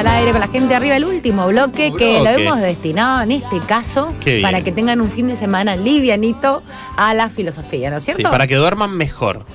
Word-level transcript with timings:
al 0.00 0.06
aire 0.08 0.32
con 0.32 0.40
la 0.40 0.48
gente 0.48 0.74
arriba 0.74 0.96
el 0.96 1.04
último 1.04 1.46
bloque 1.46 1.92
que 1.96 2.20
lo 2.20 2.28
hemos 2.30 2.58
destinado 2.60 3.22
en 3.22 3.30
este 3.32 3.58
caso 3.60 4.14
Qué 4.20 4.30
bien. 4.36 4.42
para 4.42 4.62
que 4.62 4.72
tengan 4.72 5.00
un 5.00 5.10
fin 5.10 5.28
de 5.28 5.36
semana 5.36 5.76
livianito 5.76 6.62
a 6.96 7.14
la 7.14 7.28
filosofía, 7.28 7.90
¿no 7.90 7.96
es 7.98 8.04
Sí, 8.04 8.12
cierto? 8.12 8.30
para 8.30 8.46
que 8.46 8.56
duerman 8.56 8.96
mejor. 8.96 9.44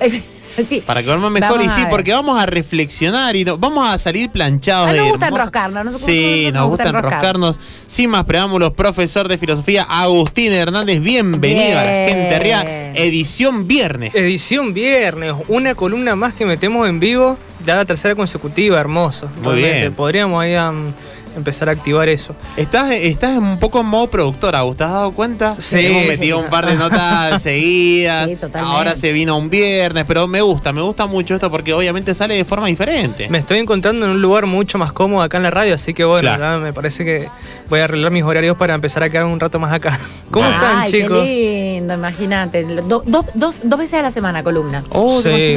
Sí. 0.68 0.82
Para 0.84 1.00
que 1.02 1.06
duerman 1.06 1.32
mejor 1.32 1.58
Vamos 1.58 1.66
y 1.66 1.68
sí, 1.68 1.80
ver. 1.82 1.90
porque 1.90 2.12
vamos 2.12 2.40
a 2.40 2.46
reflexionar 2.46 3.36
y 3.36 3.44
no- 3.44 3.58
vamos 3.58 3.88
a 3.88 3.98
salir 3.98 4.30
planchados 4.30 4.88
Ah, 4.88 4.92
de 4.92 4.98
nos 4.98 5.08
gusta 5.10 5.26
hermosa- 5.26 5.42
enroscarnos, 5.44 5.96
Sí, 5.98 6.44
nos, 6.46 6.54
nos 6.54 6.68
gusta 6.68 6.84
gusta 6.84 6.98
enroscar. 6.98 7.12
enroscarnos. 7.36 7.60
Sin 7.86 8.10
más 8.10 8.24
preámbulos, 8.24 8.72
profesor 8.72 9.28
de 9.28 9.38
filosofía 9.38 9.84
Agustín 9.88 10.52
Hernández, 10.52 11.00
bienvenido 11.00 11.78
a 11.78 11.84
la 11.84 11.90
gente 12.08 12.34
arriba, 12.34 12.64
edición 12.94 13.66
viernes. 13.68 14.14
Edición 14.14 14.72
viernes, 14.74 15.34
una 15.48 15.74
columna 15.74 16.16
más 16.16 16.34
que 16.34 16.46
metemos 16.46 16.88
en 16.88 17.00
vivo, 17.00 17.36
ya 17.64 17.76
la 17.76 17.84
tercera 17.84 18.14
consecutiva, 18.14 18.78
hermoso. 18.80 19.26
Muy 19.42 19.54
Realmente, 19.54 19.80
bien. 19.80 19.94
Podríamos 19.94 20.42
ahí 20.42 20.56
um, 20.56 20.92
empezar 21.36 21.68
a 21.68 21.72
activar 21.72 22.08
eso. 22.08 22.34
Estás, 22.56 22.90
estás 22.92 23.36
un 23.38 23.58
poco 23.58 23.80
en 23.80 23.86
modo 23.86 24.08
productor, 24.08 24.56
Agus, 24.56 24.76
¿te 24.76 24.84
has 24.84 24.90
dado 24.90 25.12
cuenta? 25.12 25.54
Sí, 25.58 25.86
Hemos 25.86 26.02
sí, 26.02 26.08
metido 26.08 26.38
sí. 26.38 26.44
un 26.44 26.50
par 26.50 26.66
de 26.66 26.74
notas 26.76 27.42
seguidas. 27.42 28.28
Sí, 28.28 28.36
totalmente. 28.36 28.76
Ahora 28.76 28.96
se 28.96 29.12
vino 29.12 29.36
un 29.36 29.50
viernes, 29.50 30.04
pero 30.06 30.26
me 30.26 30.40
gusta, 30.40 30.72
me 30.72 30.80
gusta 30.82 31.06
mucho 31.06 31.34
esto 31.34 31.50
porque 31.50 31.72
obviamente 31.72 32.14
sale 32.14 32.34
de 32.34 32.44
forma 32.44 32.66
diferente. 32.68 33.28
Me 33.28 33.38
estoy 33.38 33.58
encontrando 33.58 34.06
en 34.06 34.12
un 34.12 34.22
lugar 34.22 34.46
mucho 34.46 34.78
más 34.78 34.92
cómodo 34.92 35.22
acá 35.22 35.36
en 35.36 35.42
la 35.44 35.50
radio, 35.50 35.74
así 35.74 35.94
que 35.94 36.04
bueno, 36.04 36.20
Claro. 36.22 36.42
ya 36.54 36.58
me 36.58 36.72
parece 36.72 37.04
que 37.04 37.28
voy 37.68 37.80
a 37.80 37.84
arreglar 37.84 38.10
mis 38.12 38.22
horarios 38.24 38.56
para 38.56 38.74
empezar 38.74 39.02
a 39.02 39.10
quedar 39.10 39.24
un 39.26 39.38
rato 39.38 39.58
más 39.58 39.72
acá. 39.72 39.98
¿Cómo 40.30 40.46
Ay, 40.46 40.52
están, 40.54 40.78
Ay, 40.78 40.90
chicos? 40.90 41.24
qué 41.24 41.74
lindo, 41.80 41.94
imagínate. 41.94 42.64
Do- 42.64 43.02
dos- 43.06 43.26
dos, 43.34 43.60
dos 43.64 43.78
veces 43.78 43.94
a 43.98 44.02
la 44.02 44.10
semana 44.10 44.42
columna. 44.42 44.82
Oh, 44.90 45.20
¿te 45.22 45.36
Sí. 45.50 45.54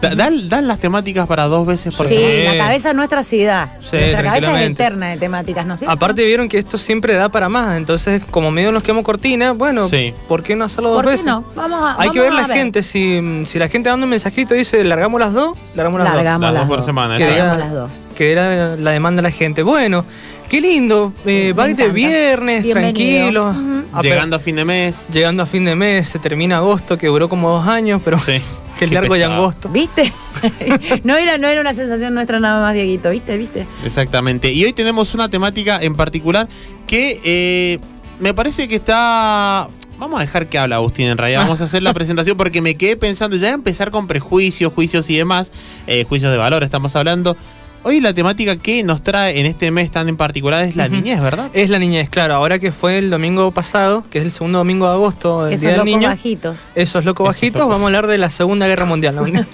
Da- 0.00 0.14
Dan, 0.14 0.48
dan 0.48 0.66
las 0.68 0.78
temáticas 0.78 1.26
para 1.26 1.44
dos 1.44 1.66
veces 1.66 1.94
por 1.94 2.06
Sí, 2.06 2.14
semana. 2.16 2.54
la 2.56 2.64
cabeza 2.64 2.92
nuestra 2.94 3.22
sí 3.22 3.42
da. 3.42 3.72
Sí, 3.80 3.96
Nuestra 3.96 4.22
cabeza 4.22 4.34
es 4.34 4.40
tranquilamente. 4.42 4.82
De 5.08 5.16
temáticas, 5.16 5.66
¿no 5.66 5.74
es 5.74 5.80
cierto? 5.80 5.92
Aparte 5.94 6.24
vieron 6.24 6.48
que 6.48 6.58
esto 6.58 6.78
siempre 6.78 7.14
da 7.14 7.28
para 7.28 7.48
más, 7.48 7.76
entonces 7.76 8.22
como 8.30 8.50
medio 8.50 8.70
nos 8.72 8.82
quedamos 8.82 9.04
cortina, 9.04 9.52
bueno, 9.52 9.88
Sí. 9.88 10.14
¿por 10.28 10.42
qué 10.42 10.56
no 10.56 10.64
hacerlo 10.64 10.90
dos 10.90 10.98
¿Por 10.98 11.04
qué 11.06 11.10
veces? 11.12 11.26
no? 11.26 11.44
Vamos 11.54 11.82
a 11.82 12.00
Hay 12.00 12.10
que 12.10 12.20
ver 12.20 12.32
a 12.32 12.34
la 12.34 12.44
gente, 12.48 12.82
si, 12.82 13.42
si 13.46 13.58
la 13.58 13.68
gente 13.68 13.88
dando 13.88 14.04
un 14.04 14.10
mensajito 14.10 14.54
dice, 14.54 14.82
largamos 14.84 15.20
las 15.20 15.32
dos, 15.32 15.56
largamos 15.74 15.98
las 16.00 16.08
dos. 16.08 16.16
Largamos 16.16 16.40
Las 16.42 16.52
las 16.52 16.62
dos 16.62 16.68
por 16.68 16.76
dos. 16.78 16.86
semana, 16.86 17.16
Que. 17.16 17.26
Largamos 17.26 17.54
era- 17.56 17.64
las 17.64 17.72
dos. 17.72 17.90
que 18.16 18.32
era 18.32 18.76
la 18.76 18.90
demanda 18.90 19.22
de 19.22 19.28
la 19.28 19.30
gente. 19.34 19.62
Bueno, 19.62 20.04
qué 20.48 20.60
lindo, 20.60 21.12
eh, 21.24 21.54
de 21.56 21.88
viernes, 21.90 22.64
Bienvenido. 22.64 22.72
tranquilo. 22.72 23.50
Ujú. 23.50 23.80
A- 23.92 24.02
Llegando 24.02 24.36
a 24.36 24.38
fin 24.38 24.56
de 24.56 24.64
mes. 24.64 25.08
llegando 25.10 25.42
a 25.42 25.46
fin 25.46 25.64
de 25.64 25.74
mes, 25.74 26.08
se 26.08 26.18
termina 26.18 26.58
agosto, 26.58 26.98
que 26.98 27.06
duró 27.06 27.28
como 27.28 27.48
dos 27.50 27.66
años, 27.66 28.00
pero 28.04 28.18
Sí. 28.18 28.40
qué 28.80 28.86
Qué 28.86 28.94
largo 28.94 29.16
y 29.16 29.22
angosto. 29.22 29.68
¿Viste? 29.68 30.12
no, 31.04 31.16
era, 31.16 31.38
no 31.38 31.48
era 31.48 31.60
una 31.60 31.74
sensación 31.74 32.14
nuestra 32.14 32.40
nada 32.40 32.60
más, 32.60 32.74
Dieguito, 32.74 33.10
¿viste? 33.10 33.36
¿Viste? 33.36 33.66
Exactamente. 33.84 34.52
Y 34.52 34.64
hoy 34.64 34.72
tenemos 34.72 35.14
una 35.14 35.28
temática 35.28 35.78
en 35.80 35.94
particular 35.94 36.48
que 36.86 37.20
eh, 37.24 37.78
me 38.18 38.32
parece 38.34 38.68
que 38.68 38.76
está. 38.76 39.68
Vamos 39.98 40.18
a 40.18 40.22
dejar 40.22 40.48
que 40.48 40.58
habla 40.58 40.76
Agustín 40.76 41.06
en 41.08 41.18
realidad. 41.18 41.42
Vamos 41.42 41.60
a 41.60 41.64
hacer 41.64 41.82
la 41.82 41.92
presentación 42.00 42.38
porque 42.38 42.62
me 42.62 42.74
quedé 42.74 42.96
pensando 42.96 43.36
ya 43.36 43.50
empezar 43.50 43.90
con 43.90 44.06
prejuicios, 44.06 44.72
juicios 44.72 45.10
y 45.10 45.16
demás. 45.16 45.52
eh, 45.86 46.04
juicios 46.04 46.32
de 46.32 46.38
valor, 46.38 46.62
estamos 46.62 46.96
hablando. 46.96 47.36
Hoy 47.82 48.00
la 48.00 48.12
temática 48.12 48.56
que 48.56 48.82
nos 48.82 49.02
trae 49.02 49.40
en 49.40 49.46
este 49.46 49.70
mes 49.70 49.90
tan 49.90 50.06
en 50.08 50.18
particular 50.18 50.62
es 50.64 50.76
la 50.76 50.86
niñez, 50.88 51.18
¿verdad? 51.22 51.50
Es 51.54 51.70
la 51.70 51.78
niñez, 51.78 52.10
claro, 52.10 52.34
ahora 52.34 52.58
que 52.58 52.72
fue 52.72 52.98
el 52.98 53.08
domingo 53.08 53.50
pasado, 53.52 54.04
que 54.10 54.18
es 54.18 54.24
el 54.24 54.30
segundo 54.30 54.58
domingo 54.58 54.86
de 54.86 54.92
agosto, 54.92 55.46
el 55.46 55.54
Esos 55.54 55.60
Día 55.62 55.70
del 55.70 55.78
locos 55.78 55.90
Niño. 55.90 56.08
bajitos. 56.08 56.58
Esos 56.74 57.06
locos 57.06 57.24
Esos 57.30 57.36
bajitos, 57.40 57.58
locos. 57.60 57.70
vamos 57.74 57.84
a 57.84 57.86
hablar 57.86 58.06
de 58.06 58.18
la 58.18 58.28
Segunda 58.28 58.66
Guerra 58.68 58.84
Mundial. 58.84 59.16
¿no? 59.16 59.22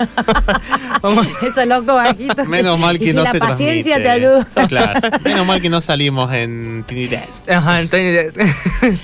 Vamos- 1.02 1.26
Esos 1.40 1.66
locos 1.68 1.94
bajitos. 1.94 2.48
Menos 2.48 2.80
mal 2.80 2.98
que 2.98 3.04
y 3.04 3.08
si 3.10 3.14
no 3.14 3.22
la 3.22 3.32
paciencia 3.34 3.94
transmite. 3.96 4.02
te 4.02 4.10
ayuda. 4.10 4.48
Claro. 4.68 5.00
Menos 5.24 5.46
mal 5.46 5.60
que 5.62 5.70
no 5.70 5.80
salimos 5.80 6.32
en 6.32 6.84
Tiny 6.88 7.06
Desk. 7.06 7.48
Ajá, 7.48 7.80
entonces, 7.80 8.34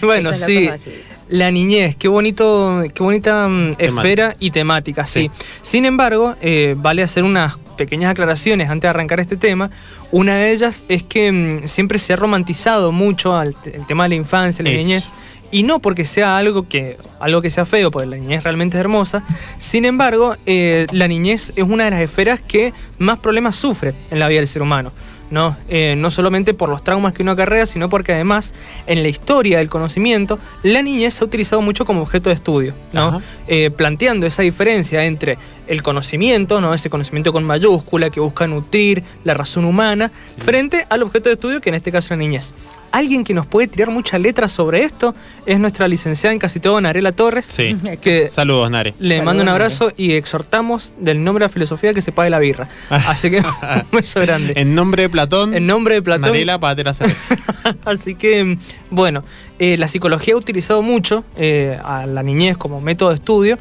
bueno, 0.01 0.31
Esos 0.31 0.47
sí. 0.47 0.65
locos 0.65 0.79
bajitos. 0.81 1.12
La 1.33 1.51
niñez, 1.51 1.97
qué 1.97 2.09
bonito, 2.09 2.83
qué 2.95 3.03
bonita 3.03 3.49
mm, 3.49 3.77
Temática. 3.77 3.87
esfera 3.87 4.35
y 4.39 4.51
temática, 4.51 5.07
sí. 5.07 5.31
Sí. 5.33 5.45
Sin 5.63 5.87
embargo, 5.87 6.37
eh, 6.43 6.75
vale 6.77 7.03
hacer 7.03 7.25
unas 7.25 7.57
pequeñas 7.79 8.11
aclaraciones 8.11 8.69
antes 8.69 8.83
de 8.83 8.89
arrancar 8.89 9.19
este 9.19 9.39
tema. 9.39 9.71
Una 10.11 10.37
de 10.37 10.53
ellas 10.53 10.85
es 10.91 11.03
que 11.03 11.33
mm, 11.33 11.69
siempre 11.69 11.99
se 11.99 12.13
ha 12.13 12.17
romantizado 12.17 12.93
mucho 12.93 13.35
al 13.35 13.57
el 13.65 13.87
tema 13.87 14.03
de 14.03 14.11
la 14.11 14.15
infancia, 14.17 14.63
la 14.63 14.73
niñez. 14.73 15.11
Y 15.51 15.63
no 15.63 15.81
porque 15.81 16.05
sea 16.05 16.37
algo 16.37 16.69
que, 16.69 16.99
algo 17.19 17.41
que 17.41 17.49
sea 17.49 17.65
feo, 17.65 17.91
porque 17.91 18.09
la 18.09 18.19
niñez 18.19 18.45
realmente 18.45 18.77
es 18.77 18.81
hermosa. 18.81 19.25
Sin 19.57 19.87
embargo, 19.87 20.37
eh, 20.45 20.87
la 20.93 21.09
niñez 21.09 21.55
es 21.57 21.65
una 21.65 21.85
de 21.85 21.93
las 21.93 22.01
esferas 22.01 22.43
que 22.43 22.75
más 22.99 23.21
problemas 23.21 23.57
sufre 23.57 23.95
en 24.11 24.19
la 24.19 24.29
vida 24.29 24.41
del 24.41 24.49
ser 24.49 24.61
humano. 24.61 24.93
¿No? 25.33 25.57
Eh, 25.71 25.95
no 25.97 26.11
solamente 26.11 26.53
por 26.53 26.69
los 26.69 26.85
traumas 26.85 27.15
que 27.15 27.23
uno 27.23 27.33
acarrea, 27.33 27.65
sino 27.65 27.89
porque 27.89 28.13
además 28.13 28.53
en 28.87 29.03
la 29.03 29.09
historia 29.09 29.59
del 29.59 29.71
conocimiento, 29.71 30.39
la 30.63 30.83
niñez 30.83 31.15
se 31.15 31.25
ha 31.25 31.27
utilizado 31.27 31.63
mucho 31.63 31.87
como 31.87 32.03
objeto 32.03 32.29
de 32.29 32.35
estudio, 32.35 32.75
¿no? 32.93 33.23
Eh, 33.49 33.71
planteando 33.71 34.27
esa 34.27 34.43
diferencia 34.43 35.05
entre 35.07 35.39
el 35.73 35.83
conocimiento, 35.83 36.61
¿no? 36.61 36.75
ese 36.75 36.91
conocimiento 36.91 37.33
con 37.33 37.45
mayúscula 37.45 38.11
que 38.11 38.21
busca 38.21 38.47
nutrir 38.47 39.03
la 39.25 39.35
razón 39.35 39.65
humana, 39.65 40.11
frente 40.39 40.87
al 40.91 41.03
objeto 41.03 41.29
de 41.29 41.35
estudio 41.35 41.61
que 41.61 41.71
en 41.71 41.75
este 41.75 41.91
caso 41.91 42.07
es 42.07 42.11
la 42.11 42.17
niñez. 42.19 42.55
Alguien 42.93 43.25
que 43.25 43.33
nos 43.33 43.47
puede 43.47 43.69
tirar 43.69 43.91
mucha 43.91 44.19
letra 44.19 44.49
sobre 44.49 44.83
esto 44.85 45.15
es 45.47 45.59
nuestra 45.59 45.89
licenciada 45.89 46.35
en 46.35 46.39
casi 46.39 46.61
todo, 46.61 46.79
Narela 46.79 47.13
Torres, 47.13 47.47
Sí. 47.47 47.75
que 48.03 48.31
Saludos, 48.31 48.71
Nare. 48.71 48.93
le 48.99 49.15
Saludos, 49.17 49.25
mando 49.25 49.43
un 49.43 49.47
Nare. 49.47 49.57
abrazo 49.65 49.93
y 49.97 50.13
exhortamos 50.13 50.93
del 50.99 51.25
nombre 51.25 51.43
de 51.45 51.49
la 51.49 51.53
filosofía 51.55 51.95
que 51.95 52.03
se 52.03 52.13
pague 52.13 52.29
la 52.29 52.39
birra. 52.39 52.69
Así 52.91 53.31
que 53.31 53.39
un 53.39 53.91
beso 53.93 54.21
grande. 54.21 54.53
En 54.57 54.75
nombre 54.75 55.05
de 55.05 55.09
Platón, 55.09 55.55
En 55.55 55.67
nombre 55.67 55.95
de 55.95 56.03
Platón. 56.03 56.33
Narela, 56.33 56.59
cerveza. 56.93 57.35
Así 57.87 58.15
que, 58.15 58.59
bueno, 58.91 59.25
eh, 59.65 59.77
la 59.79 59.87
psicología 59.87 60.35
ha 60.35 60.37
utilizado 60.37 60.83
mucho 60.83 61.23
eh, 61.37 61.79
a 61.85 62.05
la 62.07 62.25
niñez 62.25 62.57
como 62.57 62.81
método 62.81 63.11
de 63.11 63.15
estudio 63.15 63.59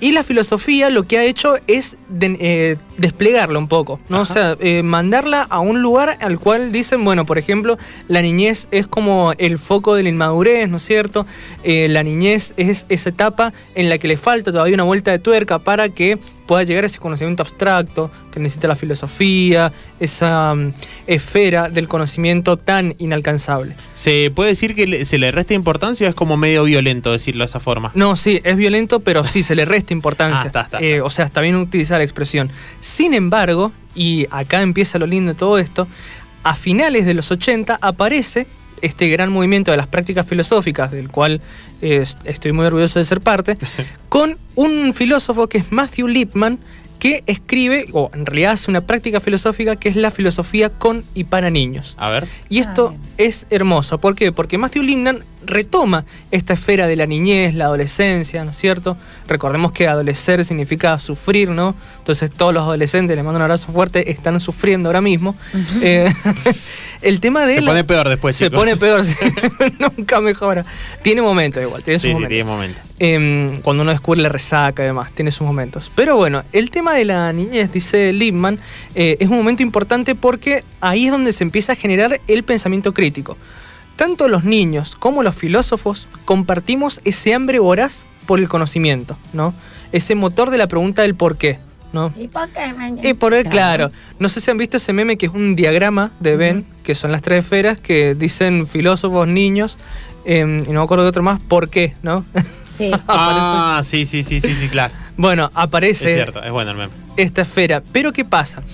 y 0.00 0.10
la 0.10 0.24
filosofía 0.24 0.90
lo 0.90 1.04
que 1.04 1.16
ha 1.18 1.24
hecho 1.24 1.54
es 1.68 1.96
de- 2.08 2.36
eh, 2.40 2.76
desplegarla 2.98 3.60
un 3.60 3.68
poco, 3.68 4.00
¿no? 4.08 4.22
O 4.22 4.24
sea, 4.24 4.56
eh, 4.58 4.82
mandarla 4.82 5.42
a 5.42 5.60
un 5.60 5.80
lugar 5.80 6.16
al 6.20 6.40
cual 6.40 6.72
dicen, 6.72 7.04
bueno, 7.04 7.24
por 7.24 7.38
ejemplo, 7.38 7.78
la 8.08 8.20
niñez 8.20 8.66
es 8.72 8.88
como 8.88 9.32
el 9.38 9.56
foco 9.58 9.94
de 9.94 10.02
la 10.02 10.08
inmadurez, 10.08 10.68
¿no 10.68 10.78
es 10.78 10.82
cierto? 10.82 11.24
La 11.64 12.02
niñez 12.02 12.52
es 12.56 12.86
esa 12.88 13.10
etapa 13.10 13.52
en 13.76 13.88
la 13.88 13.98
que 13.98 14.08
le 14.08 14.16
falta 14.16 14.50
todavía 14.50 14.74
una 14.74 14.82
vuelta 14.82 15.12
de 15.12 15.20
tuerca 15.20 15.60
para 15.60 15.88
que 15.88 16.18
pueda 16.46 16.62
llegar 16.62 16.84
a 16.84 16.86
ese 16.86 16.98
conocimiento 16.98 17.42
abstracto 17.42 18.10
que 18.32 18.40
necesita 18.40 18.68
la 18.68 18.76
filosofía, 18.76 19.72
esa 20.00 20.54
mm, 20.54 20.72
esfera 21.06 21.68
del 21.68 21.88
conocimiento 21.88 22.56
tan 22.56 22.94
inalcanzable. 22.98 23.74
¿Se 23.94 24.30
puede 24.34 24.50
decir 24.50 24.74
que 24.74 25.04
se 25.04 25.18
le 25.18 25.30
resta 25.30 25.54
importancia 25.54 26.06
o 26.06 26.10
es 26.10 26.14
como 26.14 26.36
medio 26.36 26.64
violento 26.64 27.12
decirlo 27.12 27.44
de 27.44 27.46
esa 27.46 27.60
forma? 27.60 27.92
No, 27.94 28.16
sí, 28.16 28.40
es 28.44 28.56
violento, 28.56 29.00
pero 29.00 29.24
sí 29.24 29.42
se 29.42 29.54
le 29.54 29.64
resta 29.64 29.92
importancia. 29.92 30.42
Ah, 30.42 30.46
está, 30.46 30.60
está, 30.62 30.80
Eh, 30.80 30.94
está. 30.94 31.04
o 31.04 31.10
sea, 31.10 31.24
está 31.24 31.40
bien 31.40 31.56
utilizar 31.56 31.98
la 31.98 32.04
expresión. 32.04 32.50
Sin 32.80 33.14
embargo, 33.14 33.72
y 33.94 34.26
acá 34.30 34.62
empieza 34.62 34.98
lo 34.98 35.06
lindo 35.06 35.32
de 35.32 35.38
todo 35.38 35.58
esto, 35.58 35.86
a 36.42 36.54
finales 36.54 37.06
de 37.06 37.14
los 37.14 37.30
80 37.30 37.78
aparece 37.80 38.46
este 38.84 39.08
gran 39.08 39.30
movimiento 39.32 39.70
de 39.70 39.76
las 39.76 39.86
prácticas 39.86 40.26
filosóficas, 40.26 40.90
del 40.90 41.08
cual 41.10 41.40
eh, 41.82 41.98
es- 42.02 42.18
estoy 42.24 42.52
muy 42.52 42.66
orgulloso 42.66 42.98
de 42.98 43.04
ser 43.04 43.20
parte, 43.20 43.56
con 44.08 44.38
un 44.54 44.94
filósofo 44.94 45.48
que 45.48 45.58
es 45.58 45.72
Matthew 45.72 46.08
Lipman, 46.08 46.58
que 46.98 47.22
escribe, 47.26 47.86
o 47.92 48.10
en 48.14 48.24
realidad 48.24 48.52
hace 48.52 48.70
una 48.70 48.80
práctica 48.80 49.20
filosófica 49.20 49.76
que 49.76 49.90
es 49.90 49.96
la 49.96 50.10
filosofía 50.10 50.70
con 50.70 51.04
y 51.14 51.24
para 51.24 51.50
niños. 51.50 51.94
A 51.98 52.08
ver. 52.08 52.26
Y 52.48 52.60
esto 52.60 52.94
Ah, 52.94 52.98
es 53.18 53.46
hermoso. 53.50 53.98
¿Por 53.98 54.14
qué? 54.14 54.32
Porque 54.32 54.56
Matthew 54.56 54.84
Lipman 54.84 55.24
retoma 55.46 56.04
esta 56.30 56.54
esfera 56.54 56.86
de 56.86 56.96
la 56.96 57.06
niñez, 57.06 57.54
la 57.54 57.66
adolescencia, 57.66 58.44
¿no 58.44 58.50
es 58.52 58.56
cierto? 58.56 58.96
Recordemos 59.28 59.72
que 59.72 59.88
adolecer 59.88 60.44
significa 60.44 60.98
sufrir, 60.98 61.50
¿no? 61.50 61.74
Entonces 61.98 62.30
todos 62.30 62.52
los 62.54 62.62
adolescentes, 62.62 63.16
les 63.16 63.24
mando 63.24 63.38
un 63.38 63.42
abrazo 63.42 63.72
fuerte, 63.72 64.10
están 64.10 64.38
sufriendo 64.40 64.88
ahora 64.88 65.00
mismo. 65.00 65.34
Eh, 65.82 66.12
el 67.02 67.20
tema 67.20 67.46
de 67.46 67.56
Se 67.56 67.60
la- 67.60 67.70
pone 67.72 67.84
peor 67.84 68.08
después, 68.08 68.36
se 68.36 68.46
chicos. 68.46 68.58
pone 68.60 68.76
peor, 68.76 69.04
nunca 69.96 70.20
mejora. 70.20 70.64
Tiene 71.02 71.22
momentos 71.22 71.62
igual, 71.62 71.82
tiene 71.82 71.98
sus 71.98 72.02
Sí, 72.02 72.08
sí, 72.08 72.14
momentos. 72.14 72.28
tiene 72.30 72.44
momentos. 72.44 72.94
Em, 72.98 73.60
cuando 73.62 73.82
uno 73.82 73.90
descubre 73.90 74.20
la 74.20 74.28
resaca 74.28 74.82
y 74.82 74.86
demás, 74.86 75.12
tiene 75.12 75.30
sus 75.30 75.46
momentos. 75.46 75.90
Pero 75.94 76.16
bueno, 76.16 76.44
el 76.52 76.70
tema 76.70 76.94
de 76.94 77.04
la 77.04 77.32
niñez, 77.32 77.72
dice 77.72 78.12
Lippmann, 78.12 78.58
eh, 78.94 79.16
es 79.20 79.28
un 79.28 79.36
momento 79.36 79.62
importante 79.62 80.14
porque 80.14 80.64
ahí 80.80 81.06
es 81.06 81.10
donde 81.12 81.32
se 81.32 81.44
empieza 81.44 81.72
a 81.72 81.76
generar 81.76 82.20
el 82.28 82.44
pensamiento 82.44 82.94
crítico. 82.94 83.36
Tanto 83.96 84.28
los 84.28 84.44
niños 84.44 84.96
como 84.96 85.22
los 85.22 85.34
filósofos 85.34 86.08
compartimos 86.24 87.00
ese 87.04 87.34
hambre 87.34 87.58
voraz 87.60 88.06
por 88.26 88.40
el 88.40 88.48
conocimiento, 88.48 89.16
¿no? 89.32 89.54
Ese 89.92 90.14
motor 90.14 90.50
de 90.50 90.58
la 90.58 90.66
pregunta 90.66 91.02
del 91.02 91.14
por 91.14 91.36
qué, 91.36 91.58
¿no? 91.92 92.12
¿Y 92.18 92.26
por 92.28 92.48
qué 92.50 92.72
me- 92.72 93.08
Y 93.08 93.14
por 93.14 93.34
el 93.34 93.46
claro, 93.48 93.90
no 94.18 94.28
sé 94.28 94.40
si 94.40 94.50
han 94.50 94.58
visto 94.58 94.78
ese 94.78 94.92
meme 94.92 95.16
que 95.16 95.26
es 95.26 95.32
un 95.32 95.54
diagrama 95.54 96.10
de 96.20 96.36
Ben, 96.36 96.66
que 96.82 96.94
son 96.96 97.12
las 97.12 97.22
tres 97.22 97.44
esferas 97.44 97.78
que 97.78 98.14
dicen 98.16 98.66
filósofos, 98.66 99.28
niños, 99.28 99.78
em, 100.24 100.60
y 100.66 100.72
no 100.72 100.80
me 100.80 100.84
acuerdo 100.84 101.04
de 101.04 101.10
otro 101.10 101.22
más, 101.22 101.40
¿por 101.40 101.68
qué? 101.68 101.94
¿No? 102.02 102.24
Sí. 102.76 102.90
Ah, 103.06 103.82
sí, 103.84 104.04
sí, 104.04 104.24
sí, 104.24 104.40
sí, 104.40 104.52
sí, 104.56 104.68
claro. 104.68 104.92
bueno, 105.16 105.44
Es 105.44 105.50
aparece 105.54 106.12
cierto, 106.14 106.42
es 106.42 106.50
bueno 106.50 106.72
el 106.72 106.76
meme. 106.76 106.92
esta 107.16 107.42
esfera. 107.42 107.80
Pero 107.92 108.12
¿qué 108.12 108.24
pasa? 108.24 108.64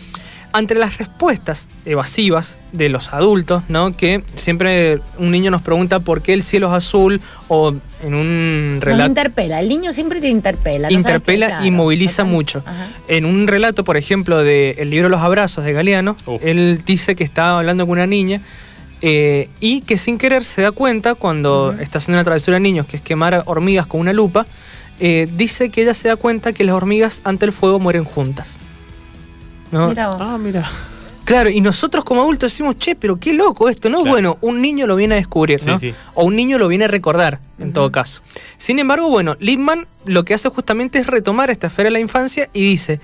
Ante 0.53 0.75
las 0.75 0.99
respuestas 0.99 1.69
evasivas 1.85 2.59
de 2.73 2.89
los 2.89 3.13
adultos, 3.13 3.63
¿no? 3.69 3.97
Que 3.97 4.23
siempre 4.35 4.99
un 5.19 5.31
niño 5.31 5.51
nos 5.51 5.63
pregunta 5.63 6.01
por 6.01 6.23
qué 6.23 6.33
el 6.33 6.43
cielo 6.43 6.67
es 6.69 6.73
azul 6.75 7.21
o 7.49 7.75
en 8.03 8.15
un 8.15 8.75
Nos 8.77 8.85
relato 8.85 9.09
interpela, 9.09 9.61
el 9.61 9.69
niño 9.69 9.93
siempre 9.93 10.21
te 10.21 10.29
interpela. 10.29 10.89
¿no 10.91 11.03
sabes 11.03 11.17
interpela 11.17 11.61
qué? 11.61 11.67
y 11.67 11.71
moviliza 11.71 12.23
total. 12.23 12.33
mucho. 12.33 12.63
Ajá. 12.67 12.89
En 13.09 13.25
un 13.27 13.47
relato, 13.47 13.85
por 13.85 13.97
ejemplo, 13.97 14.39
del 14.39 14.91
libro 14.91 15.09
Los 15.09 15.21
Abrazos 15.21 15.65
de 15.65 15.73
Galeano, 15.73 16.17
Uf. 16.27 16.43
él 16.45 16.83
dice 16.85 17.15
que 17.15 17.25
estaba 17.25 17.59
hablando 17.59 17.87
con 17.87 17.93
una 17.93 18.07
niña 18.07 18.41
eh, 19.03 19.49
y 19.61 19.81
que 19.83 19.97
sin 19.97 20.19
querer 20.19 20.43
se 20.43 20.63
da 20.63 20.73
cuenta 20.73 21.15
cuando 21.15 21.73
está 21.81 21.99
haciendo 21.99 22.19
una 22.19 22.25
travesura 22.25 22.57
de 22.57 22.61
niños, 22.61 22.87
que 22.87 22.97
es 22.97 23.03
quemar 23.03 23.43
hormigas 23.47 23.87
con 23.87 24.01
una 24.01 24.13
lupa, 24.13 24.47
eh, 24.99 25.29
dice 25.35 25.71
que 25.71 25.83
ella 25.83 25.95
se 25.95 26.09
da 26.09 26.17
cuenta 26.17 26.53
que 26.53 26.65
las 26.65 26.75
hormigas 26.75 27.23
ante 27.25 27.47
el 27.47 27.53
fuego 27.53 27.79
mueren 27.79 28.05
juntas. 28.05 28.59
¿No? 29.73 29.89
Mira 29.89 30.09
vos. 30.09 30.17
Ah, 30.21 30.39
mira. 30.39 30.69
Claro, 31.25 31.49
y 31.49 31.61
nosotros 31.61 32.03
como 32.05 32.23
adultos 32.23 32.51
decimos, 32.51 32.77
che, 32.79 32.97
pero 32.97 33.21
qué 33.21 33.33
loco 33.33 33.69
esto, 33.69 33.89
¿no? 33.89 33.99
Claro. 33.99 34.11
Bueno, 34.11 34.39
un 34.41 34.61
niño 34.61 34.87
lo 34.89 34.97
viene 34.97 35.15
a 35.15 35.19
descubrir, 35.19 35.65
¿no? 35.65 35.79
Sí, 35.79 35.91
sí. 35.91 35.97
O 36.15 36.25
un 36.25 36.35
niño 36.35 36.59
lo 36.59 36.67
viene 36.67 36.87
a 36.87 36.89
recordar, 36.89 37.39
en 37.59 37.73
todo 37.73 37.93
caso. 37.93 38.21
Sin 38.59 38.81
embargo, 38.81 39.09
bueno, 39.09 39.37
Lippmann 39.39 39.87
lo 40.07 40.25
que 40.25 40.35
hace 40.35 40.49
justamente 40.49 40.99
es 40.99 41.07
retomar 41.07 41.51
esta 41.51 41.69
esfera 41.69 41.87
de 41.87 41.93
la 41.93 42.01
infancia 42.01 42.51
y 42.53 42.63
dice, 42.65 43.01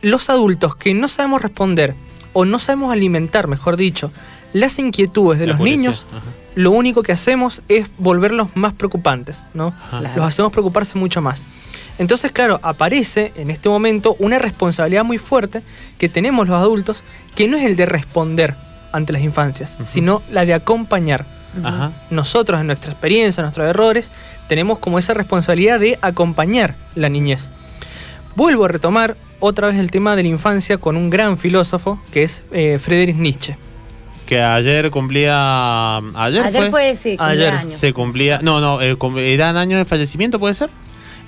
los 0.00 0.30
adultos 0.30 0.74
que 0.74 0.94
no 0.94 1.06
sabemos 1.06 1.42
responder 1.42 1.94
o 2.32 2.44
no 2.44 2.58
sabemos 2.58 2.92
alimentar, 2.92 3.46
mejor 3.46 3.76
dicho, 3.76 4.10
las 4.52 4.78
inquietudes 4.80 5.38
de 5.38 5.46
La 5.46 5.52
los 5.52 5.62
niños, 5.62 6.06
ajá. 6.10 6.24
lo 6.56 6.72
único 6.72 7.04
que 7.04 7.12
hacemos 7.12 7.62
es 7.68 7.86
volverlos 7.98 8.48
más 8.56 8.72
preocupantes, 8.72 9.44
¿no? 9.54 9.72
Claro. 9.90 10.10
Los 10.16 10.24
hacemos 10.26 10.50
preocuparse 10.50 10.98
mucho 10.98 11.20
más. 11.20 11.44
Entonces, 12.00 12.32
claro, 12.32 12.58
aparece 12.62 13.30
en 13.36 13.50
este 13.50 13.68
momento 13.68 14.16
una 14.18 14.38
responsabilidad 14.38 15.04
muy 15.04 15.18
fuerte 15.18 15.62
que 15.98 16.08
tenemos 16.08 16.48
los 16.48 16.56
adultos, 16.56 17.04
que 17.34 17.46
no 17.46 17.58
es 17.58 17.64
el 17.64 17.76
de 17.76 17.84
responder 17.84 18.54
ante 18.90 19.12
las 19.12 19.20
infancias, 19.20 19.76
sino 19.84 20.22
la 20.30 20.46
de 20.46 20.54
acompañar. 20.54 21.26
Ajá. 21.62 21.92
Nosotros, 22.08 22.58
en 22.58 22.68
nuestra 22.68 22.92
experiencia, 22.92 23.42
en 23.42 23.44
nuestros 23.44 23.68
errores, 23.68 24.12
tenemos 24.48 24.78
como 24.78 24.98
esa 24.98 25.12
responsabilidad 25.12 25.78
de 25.78 25.98
acompañar 26.00 26.74
la 26.94 27.10
niñez. 27.10 27.50
Vuelvo 28.34 28.64
a 28.64 28.68
retomar 28.68 29.18
otra 29.38 29.68
vez 29.68 29.76
el 29.76 29.90
tema 29.90 30.16
de 30.16 30.22
la 30.22 30.28
infancia 30.30 30.78
con 30.78 30.96
un 30.96 31.10
gran 31.10 31.36
filósofo 31.36 32.00
que 32.12 32.22
es 32.22 32.44
eh, 32.50 32.78
Friedrich 32.80 33.16
Nietzsche. 33.16 33.58
Que 34.26 34.40
ayer 34.40 34.90
cumplía. 34.90 35.98
Ayer, 36.14 36.44
Ayer 36.44 36.70
fue, 36.70 36.94
sí, 36.94 37.16
Ayer. 37.18 37.70
Se 37.70 37.92
cumplía. 37.92 38.38
No, 38.40 38.60
no, 38.60 38.80
eh, 38.80 38.96
¿eran 39.34 39.58
años 39.58 39.76
de 39.78 39.84
fallecimiento, 39.84 40.38
puede 40.38 40.54
ser? 40.54 40.70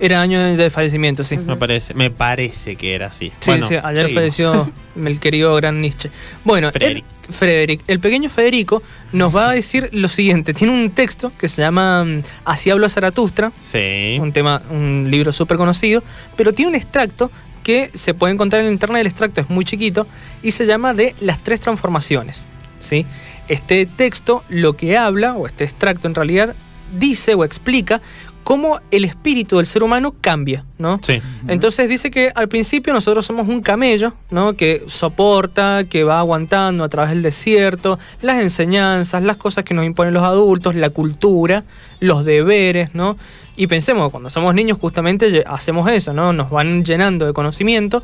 Era 0.05 0.21
año 0.21 0.57
de 0.57 0.69
fallecimiento, 0.69 1.23
sí. 1.23 1.37
Me 1.39 1.55
parece. 1.55 1.95
Me 1.95 2.11
parece 2.11 2.75
que 2.75 2.95
era 2.95 3.07
así. 3.07 3.29
Sí, 3.39 3.51
Bueno, 3.53 3.69
sí, 3.69 3.77
ayer 3.77 4.03
seguimos. 4.09 4.15
falleció 4.15 4.73
el 5.07 5.21
querido 5.21 5.55
gran 5.55 5.81
Nietzsche. 5.81 6.11
Bueno, 6.45 6.67
el- 6.69 6.73
Frederick. 6.73 7.05
Frederick, 7.31 7.81
el 7.87 8.01
pequeño 8.01 8.29
Federico 8.29 8.83
nos 9.13 9.35
va 9.35 9.51
a 9.51 9.53
decir 9.53 9.89
lo 9.93 10.09
siguiente. 10.09 10.55
Tiene 10.55 10.75
un 10.75 10.91
texto 10.91 11.33
que 11.39 11.47
se 11.49 11.63
llama 11.63 12.03
mm, 12.05 12.23
Así 12.45 12.69
habló 12.69 12.89
Zaratustra, 12.89 13.53
Sí. 13.63 14.19
un 14.21 14.33
tema, 14.33 14.61
un 14.71 15.07
libro 15.09 15.31
súper 15.33 15.57
conocido, 15.57 16.03
pero 16.37 16.53
tiene 16.53 16.71
un 16.71 16.75
extracto 16.75 17.31
que 17.63 17.93
se 17.95 18.13
puede 18.13 18.35
encontrar 18.35 18.63
en 18.65 18.73
internet, 18.73 19.03
el 19.03 19.07
extracto 19.07 19.41
es 19.41 19.49
muy 19.49 19.65
chiquito 19.65 20.09
y 20.43 20.51
se 20.51 20.67
llama 20.67 20.95
de 20.95 21.15
las 21.21 21.43
tres 21.45 21.61
transformaciones. 21.61 22.45
¿sí? 22.81 23.07
Este 23.47 23.87
texto 23.87 24.43
lo 24.49 24.77
que 24.77 24.99
habla, 24.99 25.35
o 25.35 25.47
este 25.47 25.63
extracto 25.63 26.09
en 26.09 26.17
realidad, 26.17 26.57
dice 26.93 27.35
o 27.35 27.45
explica 27.45 28.01
cómo 28.45 28.81
el 28.91 29.05
espíritu 29.05 29.57
del 29.57 29.67
ser 29.67 29.83
humano 29.83 30.15
cambia, 30.21 30.65
¿no? 30.79 30.99
Sí. 31.03 31.21
Entonces 31.47 31.89
dice 31.89 32.11
que 32.11 32.33
al 32.35 32.49
principio 32.49 32.93
nosotros 32.93 33.25
somos 33.25 33.49
un 33.49 33.63
camello, 33.63 34.15
¿no? 34.31 34.55
Que 34.55 34.83
soporta, 34.87 35.85
que 35.89 36.05
va 36.05 36.19
aguantando 36.19 36.85
a 36.85 36.89
través 36.89 37.11
del 37.11 37.23
desierto, 37.23 37.99
las 38.21 38.43
enseñanzas, 38.43 39.23
las 39.23 39.37
cosas 39.37 39.65
que 39.65 39.75
nos 39.75 39.85
imponen 39.85 40.13
los 40.13 40.25
adultos, 40.25 40.75
la 40.75 40.91
cultura, 40.91 41.65
los 42.01 42.25
deberes, 42.25 42.95
¿no? 42.95 43.17
Y 43.55 43.67
pensemos, 43.67 44.11
cuando 44.11 44.31
somos 44.31 44.55
niños 44.55 44.79
justamente 44.79 45.45
hacemos 45.47 45.89
eso, 45.91 46.13
¿no? 46.13 46.33
Nos 46.33 46.51
van 46.51 46.85
llenando 46.85 47.27
de 47.27 47.33
conocimiento 47.33 48.03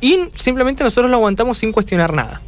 y 0.00 0.18
simplemente 0.34 0.84
nosotros 0.84 1.10
lo 1.10 1.16
aguantamos 1.16 1.58
sin 1.58 1.72
cuestionar 1.72 2.12
nada. 2.12 2.40